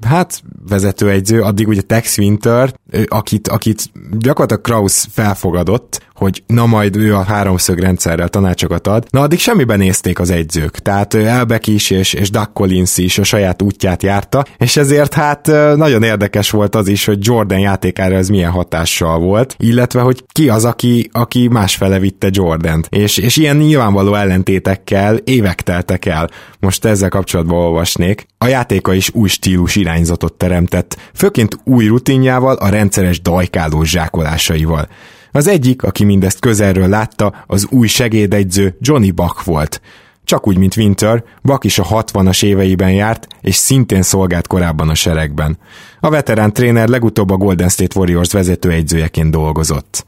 [0.08, 2.74] hát vezetőegyző, addig ugye Tex Winter,
[3.06, 9.22] akit, akit gyakorlatilag Kraus felfogadott, hogy na majd ő a háromszög rendszerrel tanácsokat ad, na
[9.22, 10.80] addig semmiben nézték az egyzők.
[10.80, 15.48] Tehát Elbek is és, és Doug Collins is a saját útját járta, és ezért hát
[15.76, 20.50] nagyon érdekes volt az is, hogy Jordan játékára ez milyen hatással volt, illetve hogy ki
[20.50, 22.88] az, aki, aki másfele vitte Jordant.
[22.90, 26.30] És, és ilyen nyilvánvaló ellentétekkel évek teltek el.
[26.60, 28.26] Most ezzel kapcsolatban olvasnék.
[28.38, 34.88] A játéka is új stílus irányzatot teremtett, főként új rutinjával, a rendszeres dajkálós zsákolásaival.
[35.32, 39.82] Az egyik, aki mindezt közelről látta, az új segédegyző Johnny Buck volt.
[40.24, 44.96] Csak úgy, mint Winter, Buck is a 60-as éveiben járt, és szintén szolgált korábban a
[44.96, 45.58] seregben.
[46.00, 50.06] A veterán tréner legutóbb a Golden State Warriors vezetőegyzőjeként dolgozott.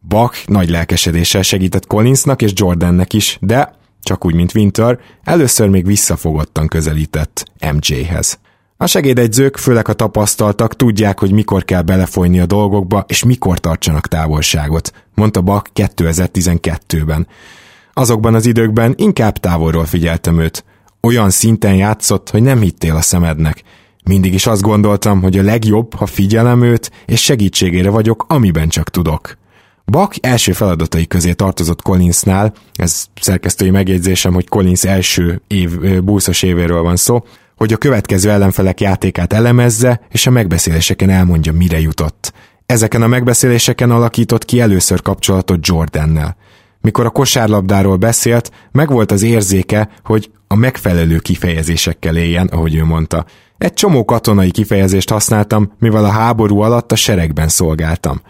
[0.00, 5.86] Buck nagy lelkesedéssel segített Collinsnak és Jordannek is, de, csak úgy, mint Winter, először még
[5.86, 8.38] visszafogottan közelített MJ-hez.
[8.82, 14.08] A segédegyzők, főleg a tapasztaltak, tudják, hogy mikor kell belefolyni a dolgokba, és mikor tartsanak
[14.08, 17.26] távolságot, mondta Bak 2012-ben.
[17.92, 20.64] Azokban az időkben inkább távolról figyeltem őt.
[21.00, 23.62] Olyan szinten játszott, hogy nem hittél a szemednek.
[24.04, 28.90] Mindig is azt gondoltam, hogy a legjobb, ha figyelem őt, és segítségére vagyok, amiben csak
[28.90, 29.38] tudok.
[29.84, 36.82] Bak első feladatai közé tartozott Collinsnál, ez szerkesztői megjegyzésem, hogy Collins első év, búszos évéről
[36.82, 37.24] van szó,
[37.60, 42.32] hogy a következő ellenfelek játékát elemezze, és a megbeszéléseken elmondja, mire jutott.
[42.66, 46.36] Ezeken a megbeszéléseken alakított ki először kapcsolatot Jordannel.
[46.80, 53.24] Mikor a kosárlabdáról beszélt, megvolt az érzéke, hogy a megfelelő kifejezésekkel éljen, ahogy ő mondta.
[53.58, 58.20] Egy csomó katonai kifejezést használtam, mivel a háború alatt a seregben szolgáltam.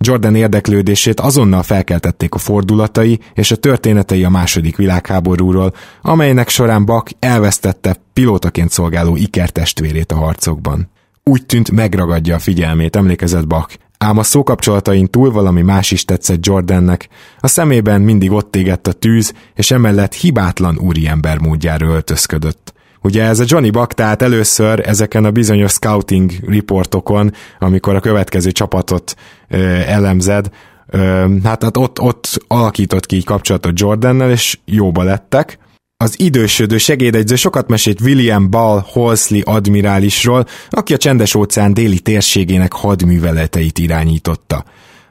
[0.00, 7.10] Jordan érdeklődését azonnal felkeltették a fordulatai és a történetei a második világháborúról, amelynek során Bak
[7.18, 10.90] elvesztette pilótaként szolgáló ikertestvérét a harcokban.
[11.24, 16.46] Úgy tűnt megragadja a figyelmét, emlékezett Bak, ám a szókapcsolatain túl valami más is tetszett
[16.46, 17.08] Jordannek.
[17.40, 22.72] A szemében mindig ott égett a tűz, és emellett hibátlan úriember módjára öltözködött.
[23.02, 28.50] Ugye ez a Johnny Buck, tehát először ezeken a bizonyos scouting riportokon, amikor a következő
[28.50, 29.14] csapatot
[29.48, 30.48] ö, elemzed,
[30.86, 30.98] ö,
[31.44, 35.58] hát, hát ott, ott alakított ki kapcsolatot Jordannel, és jóba lettek.
[36.04, 42.72] Az idősödő segédegyző sokat mesélt William Ball Halsley admirálisról, aki a csendes óceán déli térségének
[42.72, 44.64] hadműveleteit irányította.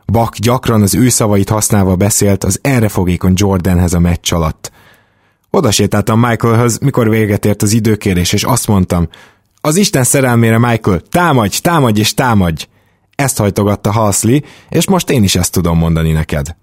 [0.05, 4.71] Buck gyakran az ő szavait használva beszélt az errefogékony Jordanhez a meccs alatt.
[5.57, 9.07] Oda sétáltam Michaelhoz, mikor véget ért az időkérés, és azt mondtam,
[9.61, 12.67] az Isten szerelmére, Michael, támadj, támadj és támadj!
[13.15, 14.39] Ezt hajtogatta Halsley,
[14.69, 16.55] és most én is ezt tudom mondani neked.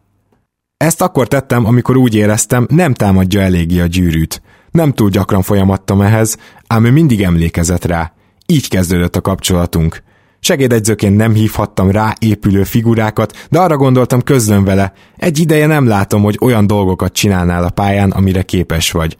[0.76, 4.42] Ezt akkor tettem, amikor úgy éreztem, nem támadja eléggé a gyűrűt.
[4.70, 6.36] Nem túl gyakran folyamattam ehhez,
[6.66, 8.12] ám ő mindig emlékezett rá.
[8.46, 10.02] Így kezdődött a kapcsolatunk.
[10.44, 14.92] Segédegyzőként nem hívhattam rá épülő figurákat, de arra gondoltam közlöm vele.
[15.16, 19.16] Egy ideje nem látom, hogy olyan dolgokat csinálnál a pályán, amire képes vagy.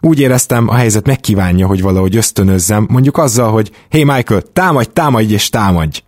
[0.00, 4.88] Úgy éreztem, a helyzet megkívánja, hogy valahogy ösztönözzem, mondjuk azzal, hogy hé hey Michael, támadj,
[4.92, 6.02] támadj és támadj!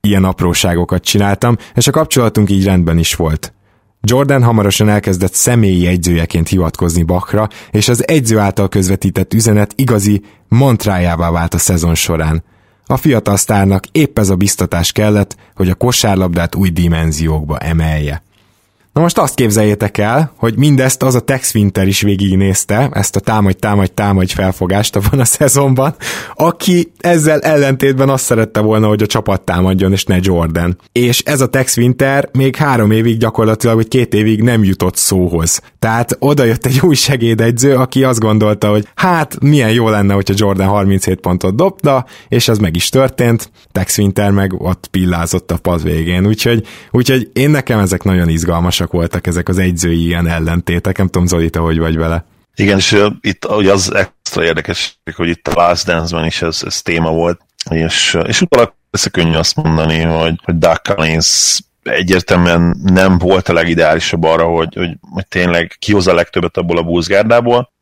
[0.00, 3.52] Ilyen apróságokat csináltam, és a kapcsolatunk így rendben is volt.
[4.00, 11.30] Jordan hamarosan elkezdett személyi egyzőjeként hivatkozni Bachra, és az egyző által közvetített üzenet igazi mantrájává
[11.30, 12.44] vált a szezon során.
[12.90, 18.22] A fiatal sztárnak épp ez a biztatás kellett, hogy a kosárlabdát új dimenziókba emelje.
[18.92, 23.20] Na most azt képzeljétek el, hogy mindezt az a Tex Winter is végignézte, ezt a
[23.20, 25.94] támadj, támadj, támadj felfogást abban a szezonban,
[26.34, 30.78] aki ezzel ellentétben azt szerette volna, hogy a csapat támadjon, és ne Jordan.
[30.92, 35.60] És ez a Tex Winter még három évig gyakorlatilag, vagy két évig nem jutott szóhoz.
[35.78, 40.34] Tehát oda jött egy új segédegyző, aki azt gondolta, hogy hát milyen jó lenne, hogyha
[40.36, 43.50] Jordan 37 pontot dobta, és ez meg is történt.
[43.72, 46.26] Tex Winter meg ott pillázott a pad végén.
[46.26, 50.98] Úgyhogy, úgyhogy én nekem ezek nagyon izgalmas izgalmasak voltak ezek az egyzői ilyen ellentétek.
[50.98, 52.24] Nem tudom, Zoli, te hogy vagy vele.
[52.54, 56.82] Igen, és itt ugye az extra érdekes, hogy itt a Last Dance-ben is ez, ez
[56.82, 63.18] téma volt, és, és utána ez könnyű azt mondani, hogy, hogy Doug Collins egyértelműen nem
[63.18, 67.72] volt a legideálisabb arra, hogy, hogy, hogy tényleg kihozza a legtöbbet abból a búzgárdából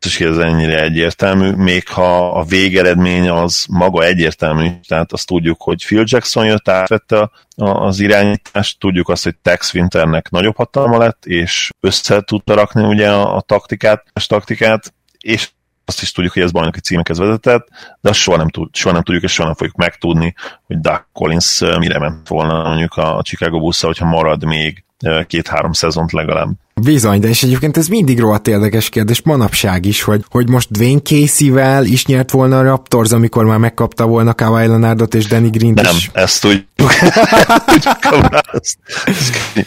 [0.00, 5.62] biztos, hogy ez ennyire egyértelmű, még ha a végeredmény az maga egyértelmű, tehát azt tudjuk,
[5.62, 11.26] hogy Phil Jackson jött, átvette az irányítást, tudjuk azt, hogy Tex Winternek nagyobb hatalma lett,
[11.26, 15.50] és össze tudta rakni ugye a, a taktikát, a taktikát, és
[15.84, 17.68] azt is tudjuk, hogy ez bajnoki címekhez vezetett,
[18.00, 20.34] de azt soha nem, tud, soha nem tudjuk, és soha nem fogjuk megtudni,
[20.66, 24.84] hogy Doug Collins mire ment volna mondjuk a Chicago Bulls hogyha marad még
[25.26, 26.48] két-három szezont legalább.
[26.74, 31.00] Bizony, de és egyébként ez mindig rohadt érdekes kérdés, manapság is, hogy, hogy most Dwayne
[31.00, 35.72] Casey-vel is nyert volna a Raptors, amikor már megkapta volna Kawhi Leonardot és Danny Green
[35.72, 36.10] Nem, is.
[36.12, 36.66] ezt tudjuk.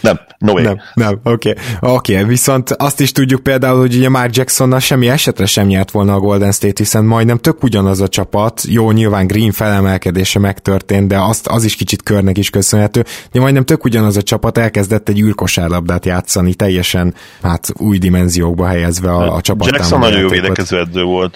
[0.02, 0.64] nem, no way.
[0.64, 1.50] Nem, nem, oké.
[1.50, 1.64] Okay.
[1.80, 5.92] Oké, okay, viszont azt is tudjuk például, hogy ugye Mark Jacksonnal semmi esetre sem nyert
[5.92, 8.62] volna a Golden State, hiszen majdnem tök ugyanaz a csapat.
[8.68, 13.06] Jó, nyilván Green felemelkedése megtörtént, de azt, az is kicsit körnek is köszönhető.
[13.32, 16.54] De majdnem tök ugyanaz a csapat elkezdett egy űrkosárlabdát játszani,
[16.94, 19.72] teljesen hát új dimenziókba helyezve a, a csapat.
[19.72, 21.36] Jackson nagyon jó védekező edző volt.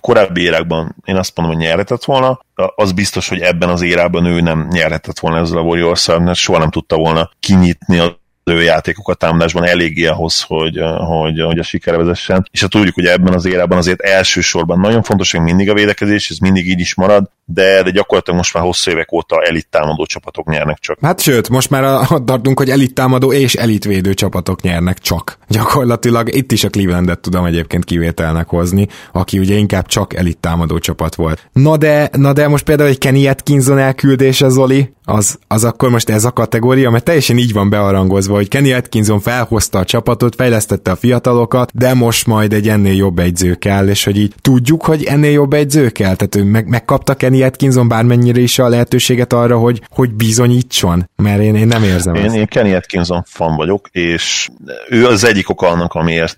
[0.00, 2.40] Korábbi érákban én azt mondom, hogy nyerhetett volna.
[2.76, 6.58] Az biztos, hogy ebben az érában ő nem nyerhetett volna ezzel a warriors mert soha
[6.58, 7.98] nem tudta volna kinyitni
[8.44, 12.48] a játékokat támadásban eléggé ahhoz, hogy, hogy, hogy a sikere vezessen.
[12.50, 16.30] És ha tudjuk, hogy ebben az érában azért elsősorban nagyon fontos, hogy mindig a védekezés,
[16.30, 20.06] ez mindig így is marad, de, de gyakorlatilag most már hosszú évek óta elit támadó
[20.06, 20.98] csapatok nyernek csak.
[21.02, 25.38] Hát sőt, most már ott tartunk, hogy elit támadó és elitvédő csapatok nyernek csak.
[25.48, 30.78] Gyakorlatilag itt is a Clevelandet tudom egyébként kivételnek hozni, aki ugye inkább csak elit támadó
[30.78, 31.48] csapat volt.
[31.52, 36.10] Na de, na de most például egy Kenny Atkinson elküldése, Zoli, az, az akkor most
[36.10, 40.90] ez a kategória, mert teljesen így van bearangozva, hogy Kenny Atkinson felhozta a csapatot, fejlesztette
[40.90, 45.04] a fiatalokat, de most majd egy ennél jobb egyző kell, és hogy így tudjuk, hogy
[45.04, 49.58] ennél jobb egyző kell, tehát ő meg, megkapta Kenny Atkinson bármennyire is a lehetőséget arra,
[49.58, 52.34] hogy, hogy bizonyítson, mert én, én nem érzem én, ezt.
[52.34, 54.48] Én Kenny Atkinson fan vagyok, és
[54.88, 56.36] ő az egyik oka annak, amiért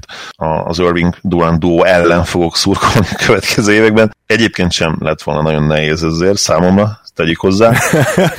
[0.65, 4.17] az Irving Durant duo ellen fogok szurkolni a következő években.
[4.27, 7.73] Egyébként sem lett volna nagyon nehéz ezért számomra, tegyük hozzá,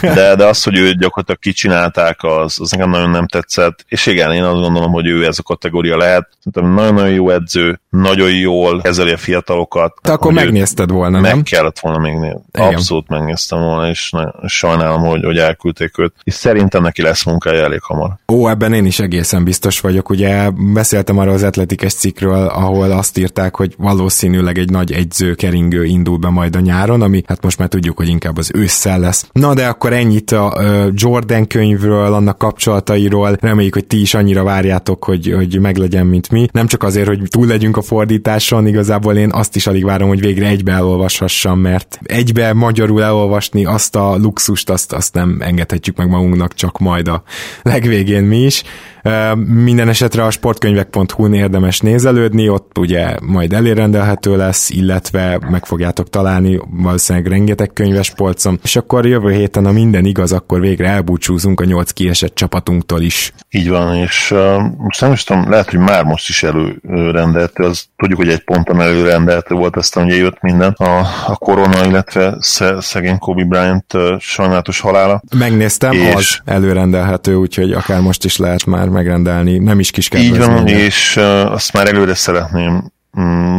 [0.02, 4.32] de, de az, hogy ő gyakorlatilag kicsinálták, az, az nekem nagyon nem tetszett, és igen,
[4.32, 6.30] én azt gondolom, hogy ő ez a kategória lehet.
[6.44, 9.94] Szerintem nagyon-nagyon jó edző, nagyon jól kezeli a fiatalokat.
[10.02, 11.44] Te akkor megnézted volna, meg nem?
[11.44, 12.42] kellett volna még nézni.
[12.52, 14.12] Abszolút megnéztem volna, és
[14.46, 16.14] sajnálom, hogy, hogy elküldték őt.
[16.24, 18.10] És szerintem neki lesz munkája elég hamar.
[18.28, 20.10] Ó, ebben én is egészen biztos vagyok.
[20.10, 25.86] Ugye beszéltem arra az atletikes cikkről, ahol azt írták, hogy valószínűleg egy nagy egyző keringő
[25.86, 29.28] indul be majd a nyáron, ami hát most már tudjuk, hogy inkább az ősszel lesz.
[29.32, 30.62] Na de akkor ennyit a
[30.94, 33.38] Jordan könyvről, annak kapcsolatairól.
[33.40, 36.48] Reméljük, hogy ti is annyira várjátok, hogy, hogy meglegyen, mint mi.
[36.52, 40.20] Nem csak azért, hogy túl legyünk a fordításon, igazából én azt is alig várom, hogy
[40.20, 46.10] végre egybe elolvashassam, mert egybe magyarul elolvasni azt a luxust, azt, azt nem engedhetjük meg
[46.10, 47.24] magunknak, csak majd a
[47.62, 48.64] legvégén mi is.
[49.48, 56.60] Minden esetre a sportkönyvek.hu-n érdemes nézelődni, ott ugye majd elérendelhető lesz, illetve meg fogjátok találni
[56.70, 61.66] valószínűleg rengeteg könyves polcon, és akkor jövő héten, a minden igaz, akkor végre elbúcsúzunk a
[61.66, 63.34] nyolc kiesett csapatunktól is.
[63.50, 64.40] Így van, és uh,
[65.00, 69.56] nem is tudom, lehet, hogy már most is előrendelhető, az tudjuk, hogy egy ponton előrendelhető
[69.56, 72.38] volt, aztán ugye jött minden, a, a korona, illetve
[72.80, 75.22] szegény Kobe Bryant uh, sajnálatos halála.
[75.38, 76.14] Megnéztem, és...
[76.16, 81.18] az előrendelhető, úgyhogy akár most is lehet már megrendelni, nem is kis Így van, és
[81.18, 82.92] azt már előre szeretném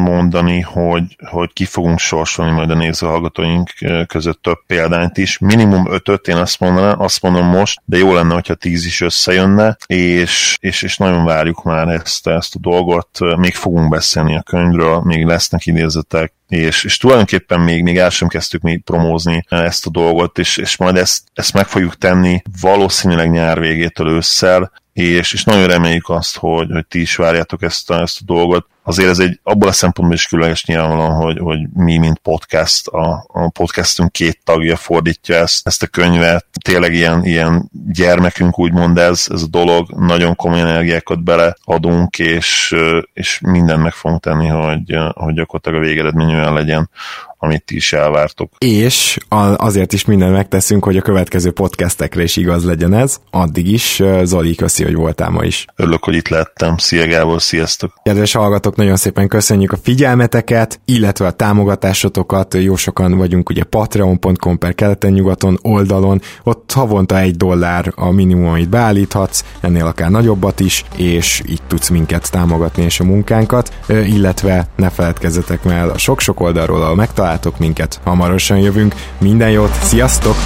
[0.04, 3.70] mondani, hogy, hogy ki fogunk sorsolni majd a nézőhallgatóink
[4.06, 5.38] között több példányt is.
[5.38, 9.76] Minimum ötöt, én azt, mondanám, azt mondom most, de jó lenne, hogyha tíz is összejönne,
[9.86, 13.18] és, és, és nagyon várjuk már ezt, ezt a dolgot.
[13.36, 18.28] Még fogunk beszélni a könyvről, még lesznek idézetek, és, és tulajdonképpen még, még el sem
[18.28, 23.30] kezdtük még promózni ezt a dolgot, és, és majd ezt, ezt meg fogjuk tenni valószínűleg
[23.30, 24.70] nyár végétől ősszel,
[25.02, 28.66] és, és nagyon reméljük azt, hogy, hogy ti is várjátok ezt a, ezt a dolgot.
[28.82, 33.24] Azért ez egy abból a szempontból is különleges nyilvánvalóan, hogy, hogy mi, mint podcast, a,
[33.28, 36.46] a podcastünk két tagja fordítja ezt, ezt a könyvet.
[36.64, 42.76] Tényleg ilyen, ilyen gyermekünk úgymond ez, ez a dolog, nagyon komoly energiákat beleadunk, és,
[43.12, 46.90] és mindent meg fogunk tenni, hogy, hogy gyakorlatilag a végeredmény olyan legyen,
[47.38, 48.52] amit ti is elvártok.
[48.58, 49.18] És
[49.56, 53.16] azért is mindent megteszünk, hogy a következő podcastekre is igaz legyen ez.
[53.30, 55.64] Addig is, Zoli, köszi, hogy voltál ma is.
[55.76, 56.76] Örülök, hogy itt lettem.
[56.76, 57.92] Szia Gábor, sziasztok!
[58.02, 62.54] Kedves hallgatók, nagyon szépen köszönjük a figyelmeteket, illetve a támogatásotokat.
[62.54, 66.20] Jó sokan vagyunk ugye patreon.com per keleten-nyugaton oldalon.
[66.42, 71.88] Ott havonta egy dollár a minimum, amit beállíthatsz, ennél akár nagyobbat is, és így tudsz
[71.88, 77.58] minket támogatni és a munkánkat, illetve ne feledkezzetek el a sok-sok oldalról, ahol megtaláljátok találtok
[77.58, 78.00] minket.
[78.04, 78.94] Hamarosan jövünk.
[79.18, 80.36] Minden jót, sziasztok!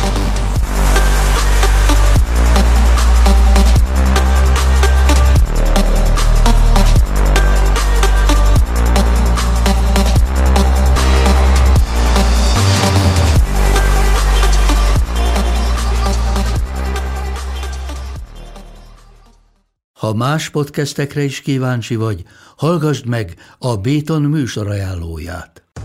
[19.93, 22.23] Ha más podcastekre is kíváncsi vagy,
[22.57, 25.63] hallgassd meg a Béton műsor ajánlóját.